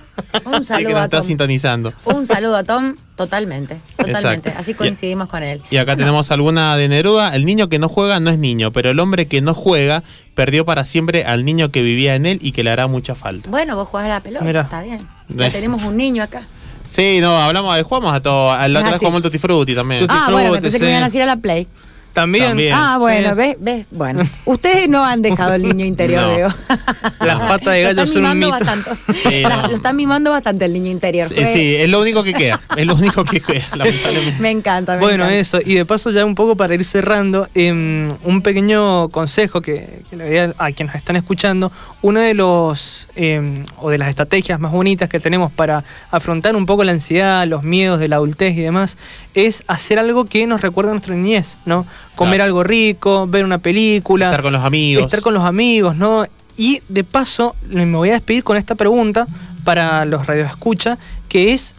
Un 0.45 0.63
Sé 0.63 0.75
que 0.77 0.83
saludo 0.85 0.91
nos 0.93 1.01
a 1.01 1.05
está 1.05 1.17
Tom. 1.19 1.27
sintonizando. 1.27 1.93
Un 2.05 2.27
saludo 2.27 2.57
a 2.57 2.65
Tom, 2.65 2.97
totalmente, 3.17 3.81
totalmente. 3.97 4.51
Exacto. 4.51 4.61
Así 4.61 4.75
coincidimos 4.75 5.29
con 5.29 5.43
él. 5.43 5.63
Y 5.71 5.79
acá 5.79 5.97
tenemos 5.97 6.31
alguna 6.31 6.77
de 6.77 6.89
Neruda. 6.89 7.35
El 7.35 7.47
niño 7.47 7.71
que 7.71 7.79
no 7.79 7.89
juega 7.89 8.21
no 8.21 8.29
es 8.29 8.39
niño, 8.39 8.73
pero 8.73 8.91
el 8.91 9.01
hombre 9.01 9.27
que 9.27 9.41
no 9.41 9.55
juega 9.55 10.03
perdió 10.35 10.67
para 10.67 10.85
siempre 10.85 11.25
al 11.25 11.47
niño 11.47 11.71
que 11.71 11.81
vivía 11.81 12.15
en 12.15 12.27
él 12.27 12.39
y 12.43 12.53
que 12.53 12.63
le 12.63 12.71
hará 12.71 12.87
mucha 12.89 13.15
falta. 13.15 13.49
Bueno, 13.49 13.75
vos 13.77 13.89
jugás 13.89 14.05
a 14.05 14.09
la 14.11 14.21
pelota, 14.21 14.45
Mira. 14.45 14.61
está 14.63 14.83
bien. 14.83 15.01
Ya 15.31 15.51
tenemos 15.51 15.83
un 15.85 15.97
niño 15.97 16.23
acá. 16.23 16.43
Sí, 16.89 17.21
no, 17.23 17.39
hablamos, 17.39 17.81
jugamos 17.85 18.13
a 18.13 18.21
todo. 18.21 18.51
Al 18.51 18.77
otro 18.77 18.89
Ah, 18.89 18.91
vez 18.91 18.99
sí. 19.01 19.07
jugamos 19.07 19.19
el 19.19 19.23
Tutti 19.23 19.39
Frutti 19.39 19.75
también. 19.75 20.01
Tutti 20.03 20.15
Ah, 20.15 20.29
bueno, 20.31 20.53
me 20.53 20.61
pensé 20.61 20.79
que 20.79 20.85
me 20.85 20.91
iban 20.91 21.05
a 21.05 21.09
ir 21.09 21.23
a 21.23 21.27
la 21.27 21.37
Play. 21.37 21.67
También. 22.13 22.47
También. 22.49 22.75
Ah, 22.77 22.97
bueno, 22.99 23.31
Sí. 23.31 23.35
ves, 23.37 23.57
ves. 23.61 23.87
Bueno, 23.91 24.23
ustedes 24.45 24.89
no 24.89 25.05
han 25.05 25.23
dejado 25.23 25.55
el 25.55 25.63
niño 25.63 25.85
interior, 25.85 26.23
No. 26.23 26.29
veo. 26.29 26.49
Las 27.21 27.39
patas 27.41 27.75
de 27.75 27.83
Lo 27.83 27.89
gallo 27.95 28.07
son 28.07 28.25
un 28.27 28.39
mito. 28.39 28.51
bastante. 28.51 28.91
Sí, 29.23 29.43
La- 29.43 29.57
no. 29.63 29.69
Lo 29.69 29.77
están 29.77 29.97
mimando 29.97 30.31
bastante 30.31 30.65
el 30.65 30.73
niño 30.73 30.91
interior. 30.91 31.29
Sí, 31.29 31.45
sí, 31.45 31.77
es 31.77 31.89
lo 31.89 32.01
único 32.01 32.23
que 32.25 32.33
queda. 32.35 32.61
Es 32.77 32.87
lo 32.87 32.95
único 32.95 33.25
que 33.25 33.41
queda, 33.41 33.65
lamentablemente. 33.77 34.41
Me 34.41 34.51
encanta, 34.51 34.95
me 34.95 35.01
Bueno, 35.01 35.25
encanta. 35.25 35.37
eso. 35.37 35.59
Y 35.65 35.75
de 35.75 35.85
paso, 35.85 36.11
ya 36.11 36.25
un 36.25 36.35
poco 36.35 36.57
para 36.57 36.75
ir 36.75 36.85
cerrando, 36.85 37.49
em, 37.55 38.13
un 38.25 38.43
pequeño 38.43 39.09
consejo 39.11 39.61
que, 39.61 40.03
que 40.11 40.17
le 40.17 40.25
doy 40.27 40.39
a, 40.39 40.55
a 40.59 40.73
quienes 40.73 40.95
nos 40.95 40.97
están 40.97 41.17
escuchando. 41.17 41.71
Uno 42.03 42.21
de 42.21 42.35
los, 42.35 43.09
em, 43.15 43.65
o 43.79 43.91
de 43.91 43.99
las 43.99 44.09
estrategias 44.09 44.59
más 44.59 44.73
bonitas 44.73 45.09
que 45.09 45.21
tenemos 45.21 45.53
para 45.53 45.85
afrontar 46.11 46.57
un 46.57 46.67
poco 46.67 46.83
la 46.85 46.93
ansiedad, 46.93 47.47
los 47.47 47.63
miedos 47.63 48.01
de 48.01 48.09
la 48.09 48.17
adultez 48.17 48.57
y 48.57 48.63
demás, 48.63 48.97
es 49.35 49.65
hacer 49.69 49.99
algo 49.99 50.25
que 50.25 50.47
nos 50.47 50.61
recuerde 50.61 50.91
a 50.91 50.95
nuestra 50.95 51.15
niñez, 51.15 51.57
¿no? 51.67 51.87
Comer 52.21 52.35
Claro. 52.37 52.45
algo 52.49 52.65
rico, 52.65 53.27
ver 53.27 53.47
una 53.47 53.57
película. 53.57 54.27
Estar 54.27 54.43
con 54.43 54.53
los 54.53 54.63
amigos. 54.63 55.05
Estar 55.07 55.23
con 55.23 55.33
los 55.33 55.43
amigos, 55.43 55.97
¿no? 55.97 56.27
Y 56.59 56.83
de 56.91 57.03
paso, 57.03 57.57
me 57.67 57.87
voy 57.97 58.11
a 58.11 58.13
despedir 58.13 58.45
con 58.45 58.59
esta 58.59 58.75
pregunta 58.75 59.27
para 59.65 60.05
los 60.05 60.27
radioescucha, 60.27 60.99
que 61.31 61.55
es, 61.55 61.77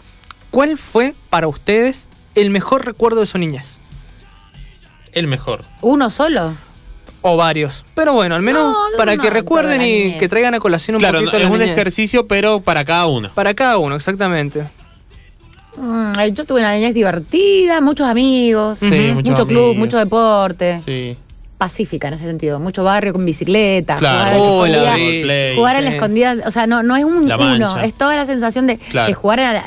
¿cuál 0.49 0.79
fue 0.79 1.13
para 1.29 1.47
ustedes 1.47 2.09
el 2.33 2.49
mejor 2.49 2.87
recuerdo 2.87 3.19
de 3.19 3.27
su 3.27 3.37
niñez? 3.37 3.81
El 5.11 5.27
mejor. 5.27 5.63
¿Uno 5.81 6.09
solo? 6.09 6.53
O 7.21 7.37
varios. 7.37 7.85
Pero 7.93 8.13
bueno, 8.13 8.33
al 8.33 8.41
menos 8.41 8.71
No, 8.71 8.97
para 8.97 9.15
que 9.17 9.29
recuerden 9.29 9.79
y 9.83 9.85
niñez. 10.05 10.17
que 10.19 10.27
traigan 10.27 10.55
a 10.55 10.59
colación 10.59 10.95
un 10.95 11.01
Claro, 11.01 11.19
poquito 11.19 11.33
no, 11.33 11.37
es 11.37 11.43
la 11.43 11.51
un 11.51 11.59
niñez. 11.59 11.73
ejercicio, 11.77 12.25
pero 12.25 12.61
para 12.61 12.83
cada 12.83 13.05
uno. 13.05 13.29
Para 13.35 13.53
cada 13.53 13.77
uno, 13.77 13.95
exactamente. 13.95 14.67
Mm, 15.77 16.13
yo 16.33 16.45
tuve 16.45 16.59
una 16.59 16.73
niñez 16.75 16.93
divertida, 16.93 17.79
muchos 17.81 18.07
amigos, 18.07 18.77
Sí, 18.79 18.85
Ujú. 18.87 19.13
muchos 19.15 19.31
mucho 19.31 19.47
club, 19.47 19.75
mucho 19.75 19.97
deporte. 19.97 20.79
Sí. 20.83 21.17
pacífica 21.57 22.07
en 22.07 22.15
ese 22.15 22.25
sentido. 22.25 22.59
Mucho 22.59 22.83
barrio 22.83 23.13
con 23.13 23.23
bicicleta, 23.23 23.95
Claro, 23.97 24.15
jugar, 24.15 24.33
a 24.33 24.33
la 24.33 24.41
Oh, 24.41 24.65
escondida, 24.65 25.55
jugar 25.55 25.75
a 25.75 25.81
la 25.81 25.89
escondida. 25.91 26.35
O 26.47 26.49
sea, 26.49 26.65
no, 26.65 26.81
no 26.81 26.95
es 26.95 27.03
un 27.03 27.31
uno, 27.31 27.79
es 27.81 27.93
toda 27.93 28.15
la 28.15 28.25
sensación 28.25 28.65
de, 28.65 28.79
Claro. 28.79 29.07
de 29.09 29.13
jugar 29.13 29.39
a, 29.41 29.53
la- 29.53 29.63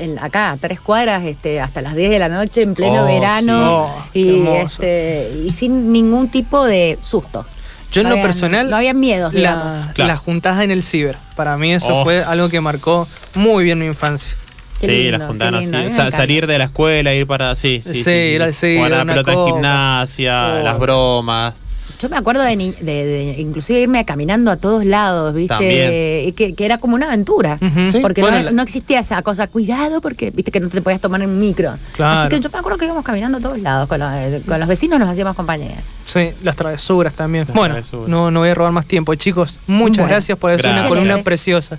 en- 0.00 0.18
acá, 0.18 0.50
a 0.50 0.56
tres 0.56 0.80
cuadras, 0.80 1.24
este, 1.24 1.60
hasta 1.60 1.80
las 1.80 1.94
10 1.94 2.10
de 2.10 2.18
la 2.18 2.28
noche, 2.28 2.62
en 2.62 2.74
pleno 2.74 3.04
Oh, 3.04 3.06
verano. 3.06 3.88
sí. 4.12 4.18
Y, 4.18 4.46
este, 4.48 5.30
y 5.46 5.52
sin 5.52 5.92
ningún 5.92 6.28
tipo 6.28 6.64
de 6.66 6.98
susto. 7.00 7.46
Yo 7.92 8.00
en 8.00 8.08
lo 8.08 8.14
habían- 8.14 8.26
personal. 8.26 8.68
No 8.70 8.74
había 8.76 8.92
miedos, 8.94 9.32
digamos. 9.32 9.64
la, 9.86 9.92
Claro. 9.92 10.08
la 10.08 10.16
juntadas 10.16 10.64
en 10.64 10.72
el 10.72 10.82
ciber. 10.82 11.18
Para 11.36 11.56
mí 11.56 11.72
eso 11.72 12.00
Oh. 12.00 12.02
fue 12.02 12.24
algo 12.24 12.48
que 12.48 12.60
marcó 12.60 13.06
muy 13.36 13.62
bien 13.62 13.78
mi 13.78 13.86
infancia. 13.86 14.36
Qué 14.80 14.86
sí, 14.86 15.02
lindo, 15.10 15.18
las 15.18 15.54
así. 15.54 15.66
encanta. 15.92 16.10
salir 16.10 16.46
de 16.46 16.58
la 16.58 16.64
escuela, 16.64 17.12
ir 17.14 17.26
para. 17.26 17.54
Sí, 17.54 17.80
sí. 17.84 18.02
Sí, 18.02 18.10
ir 18.10 18.42
al 18.42 18.54
ciber, 18.54 18.76
Jugar 18.76 18.92
a 18.92 19.04
la 19.04 19.12
pelota 19.12 19.32
copa. 19.34 19.50
gimnasia, 19.52 20.54
Oh. 20.60 20.62
las 20.64 20.78
bromas. 20.78 21.54
Yo 22.00 22.08
me 22.08 22.16
acuerdo 22.16 22.42
de, 22.44 22.54
ni- 22.54 22.70
de- 22.70 23.04
de 23.04 23.40
inclusive 23.40 23.80
irme 23.80 24.04
caminando 24.04 24.52
a 24.52 24.56
todos 24.56 24.84
lados, 24.84 25.34
¿viste? 25.34 26.32
Que, 26.36 26.54
que 26.56 26.64
era 26.64 26.78
como 26.78 26.94
una 26.94 27.06
aventura. 27.08 27.58
Sí, 27.90 27.98
Porque 28.00 28.20
bueno, 28.20 28.36
no, 28.38 28.42
la- 28.44 28.50
no 28.52 28.62
existía 28.62 29.00
esa 29.00 29.20
cosa, 29.22 29.48
cuidado, 29.48 30.00
porque 30.00 30.30
viste 30.30 30.52
que 30.52 30.60
no 30.60 30.68
te 30.68 30.80
podías 30.80 31.00
tomar 31.00 31.22
en 31.22 31.30
un 31.30 31.40
micro. 31.40 31.72
Claro. 31.94 32.20
Así 32.20 32.28
que 32.28 32.40
yo 32.40 32.50
me 32.52 32.58
acuerdo 32.60 32.78
que 32.78 32.84
íbamos 32.84 33.02
caminando 33.04 33.38
a 33.38 33.40
todos 33.40 33.58
lados, 33.58 33.88
con 33.88 33.98
los, 33.98 34.08
eh, 34.12 34.42
con 34.46 34.60
los 34.60 34.68
vecinos 34.68 35.00
nos 35.00 35.08
hacíamos 35.08 35.34
compañía. 35.34 35.74
Sí, 36.06 36.30
las 36.44 36.54
travesuras 36.54 37.14
también. 37.14 37.46
Las 37.48 37.56
bueno, 37.56 37.74
travesuras. 37.74 38.08
No, 38.08 38.30
no 38.30 38.40
voy 38.40 38.50
a 38.50 38.54
robar 38.54 38.70
más 38.70 38.86
tiempo. 38.86 39.12
Chicos, 39.16 39.58
muchas 39.66 39.96
Bueno. 39.96 40.10
gracias 40.10 40.38
por 40.38 40.52
hacer 40.52 40.70
una 40.70 40.86
columna 40.86 41.18
preciosa. 41.18 41.78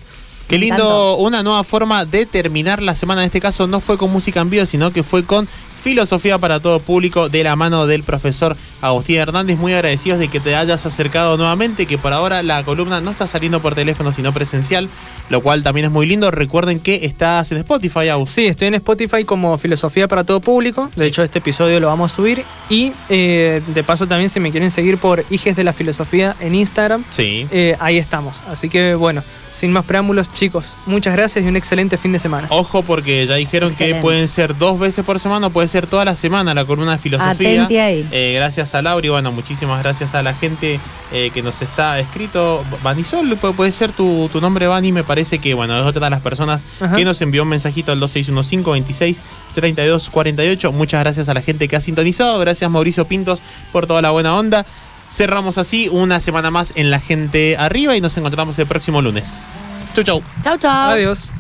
Qué 0.50 0.58
lindo, 0.58 1.16
una 1.18 1.44
nueva 1.44 1.64
forma 1.64 2.06
de 2.06 2.26
terminar 2.26 2.82
la 2.82 2.96
semana. 2.96 3.22
En 3.22 3.28
este 3.28 3.40
caso 3.40 3.68
no 3.68 3.80
fue 3.80 4.00
con 4.00 4.12
música 4.12 4.42
en 4.42 4.50
vivo, 4.50 4.66
sino 4.66 4.92
que 4.92 5.04
fue 5.04 5.24
con 5.24 5.48
filosofía 5.80 6.38
para 6.38 6.60
todo 6.60 6.80
público 6.80 7.30
de 7.30 7.44
la 7.44 7.56
mano 7.56 7.88
del 7.88 8.04
profesor 8.04 8.56
Agustín 8.82 9.18
Hernández. 9.18 9.58
Muy 9.58 9.74
agradecidos 9.74 10.20
de 10.20 10.28
que 10.28 10.40
te 10.40 10.56
hayas 10.56 10.86
acercado 10.86 11.38
nuevamente, 11.38 11.86
que 11.86 11.98
por 11.98 12.14
ahora 12.14 12.44
la 12.44 12.64
columna 12.64 13.02
no 13.02 13.12
está 13.12 13.28
saliendo 13.28 13.62
por 13.62 13.76
teléfono, 13.76 14.14
sino 14.14 14.32
presencial, 14.34 14.90
lo 15.30 15.42
cual 15.42 15.64
también 15.64 15.86
es 15.88 15.92
muy 15.92 16.06
lindo. 16.06 16.30
Recuerden 16.32 16.80
que 16.80 17.06
estás 17.06 17.52
en 17.52 17.60
Spotify, 17.60 18.10
Agus. 18.10 18.30
Sí, 18.30 18.46
estoy 18.48 18.68
en 18.68 18.76
Spotify 18.76 19.24
como 19.24 19.58
Filosofía 19.58 20.08
para 20.08 20.24
todo 20.24 20.40
público. 20.42 20.90
De 20.96 21.08
hecho, 21.08 21.24
este 21.24 21.40
episodio 21.40 21.80
lo 21.80 21.88
vamos 21.88 22.12
a 22.12 22.16
subir. 22.16 22.44
Y 22.70 22.92
eh, 23.10 23.62
de 23.68 23.84
paso 23.84 24.08
también, 24.08 24.30
si 24.30 24.40
me 24.40 24.52
quieren 24.52 24.72
seguir 24.72 24.98
por 24.98 25.24
Hijes 25.30 25.56
de 25.56 25.64
la 25.64 25.74
Filosofía 25.74 26.36
en 26.40 26.56
Instagram, 26.56 27.04
Sí. 27.10 27.48
eh, 27.52 27.76
ahí 27.80 27.98
estamos. 27.98 28.38
Así 28.50 28.70
que 28.70 28.96
bueno, 28.96 29.24
sin 29.52 29.72
más 29.72 29.86
preámbulos, 29.86 30.32
chicos, 30.32 30.76
muchas 30.86 31.16
gracias 31.16 31.44
y 31.44 31.48
un 31.48 31.56
excelente 31.56 31.98
fin 31.98 32.12
de 32.12 32.20
semana. 32.20 32.48
Ojo 32.52 32.84
porque 32.84 33.26
ya 33.26 33.36
dijeron 33.36 33.74
que 33.76 33.96
pueden 33.96 34.28
ser 34.28 34.58
dos 34.58 34.78
veces 34.80 35.04
por 35.06 35.20
semana 35.20 35.50
puede 35.50 35.68
ser 35.70 35.88
toda 35.88 36.04
la 36.04 36.16
semana 36.16 36.54
la 36.54 36.66
columna 36.66 36.92
de 36.94 36.98
filosofía. 36.98 37.64
Atenti 37.64 37.78
ahí. 37.78 38.06
Eh, 38.12 38.34
gracias 38.36 38.76
a 38.76 38.82
Laura 38.82 39.06
y 39.06 39.10
bueno, 39.10 39.32
muchísimas 39.32 39.82
gracias 39.82 40.14
a 40.16 40.22
la 40.24 40.34
gente 40.34 40.80
eh, 41.14 41.32
que 41.34 41.42
nos 41.42 41.62
está 41.62 41.98
escrito. 42.00 42.64
Vanisol, 42.84 43.30
pu- 43.40 43.54
puede 43.56 43.72
ser 43.72 43.92
tu, 43.94 44.30
tu 44.34 44.42
nombre, 44.42 44.68
Vani, 44.68 44.92
me 44.92 45.04
parece 45.04 45.40
que 45.40 45.54
bueno, 45.54 45.80
es 45.80 45.86
otra 45.86 46.08
de 46.08 46.10
las 46.10 46.22
personas 46.22 46.64
Ajá. 46.82 46.96
que 46.96 47.06
nos 47.06 47.22
envió 47.22 47.44
un 47.44 47.50
mensajito 47.50 47.92
al 47.94 48.00
2615 48.02 48.72
26 48.72 49.22
32 49.56 50.10
48. 50.10 50.72
Muchas 50.74 51.00
gracias 51.00 51.30
a 51.30 51.34
la 51.34 51.42
gente 51.42 51.68
que 51.68 51.76
ha 51.76 51.82
sintonizado. 51.82 52.38
Gracias 52.40 52.70
Mauricio 52.70 53.06
Pintos 53.06 53.40
por 53.72 53.88
toda 53.88 54.02
la 54.02 54.12
buena 54.12 54.36
onda. 54.36 54.66
Cerramos 55.12 55.58
así 55.58 55.90
una 55.90 56.20
semana 56.20 56.52
más 56.52 56.74
en 56.76 56.92
La 56.92 57.00
Gente 57.00 57.58
Arriba 57.58 57.96
y 57.98 58.02
nos 58.02 58.16
encontramos 58.18 58.60
el 58.60 58.68
próximo 58.68 59.02
lunes. 59.02 59.48
Chau, 59.96 60.04
chau. 60.04 60.24
Chau, 60.44 60.58
chau. 60.60 60.92
Adiós. 60.92 61.32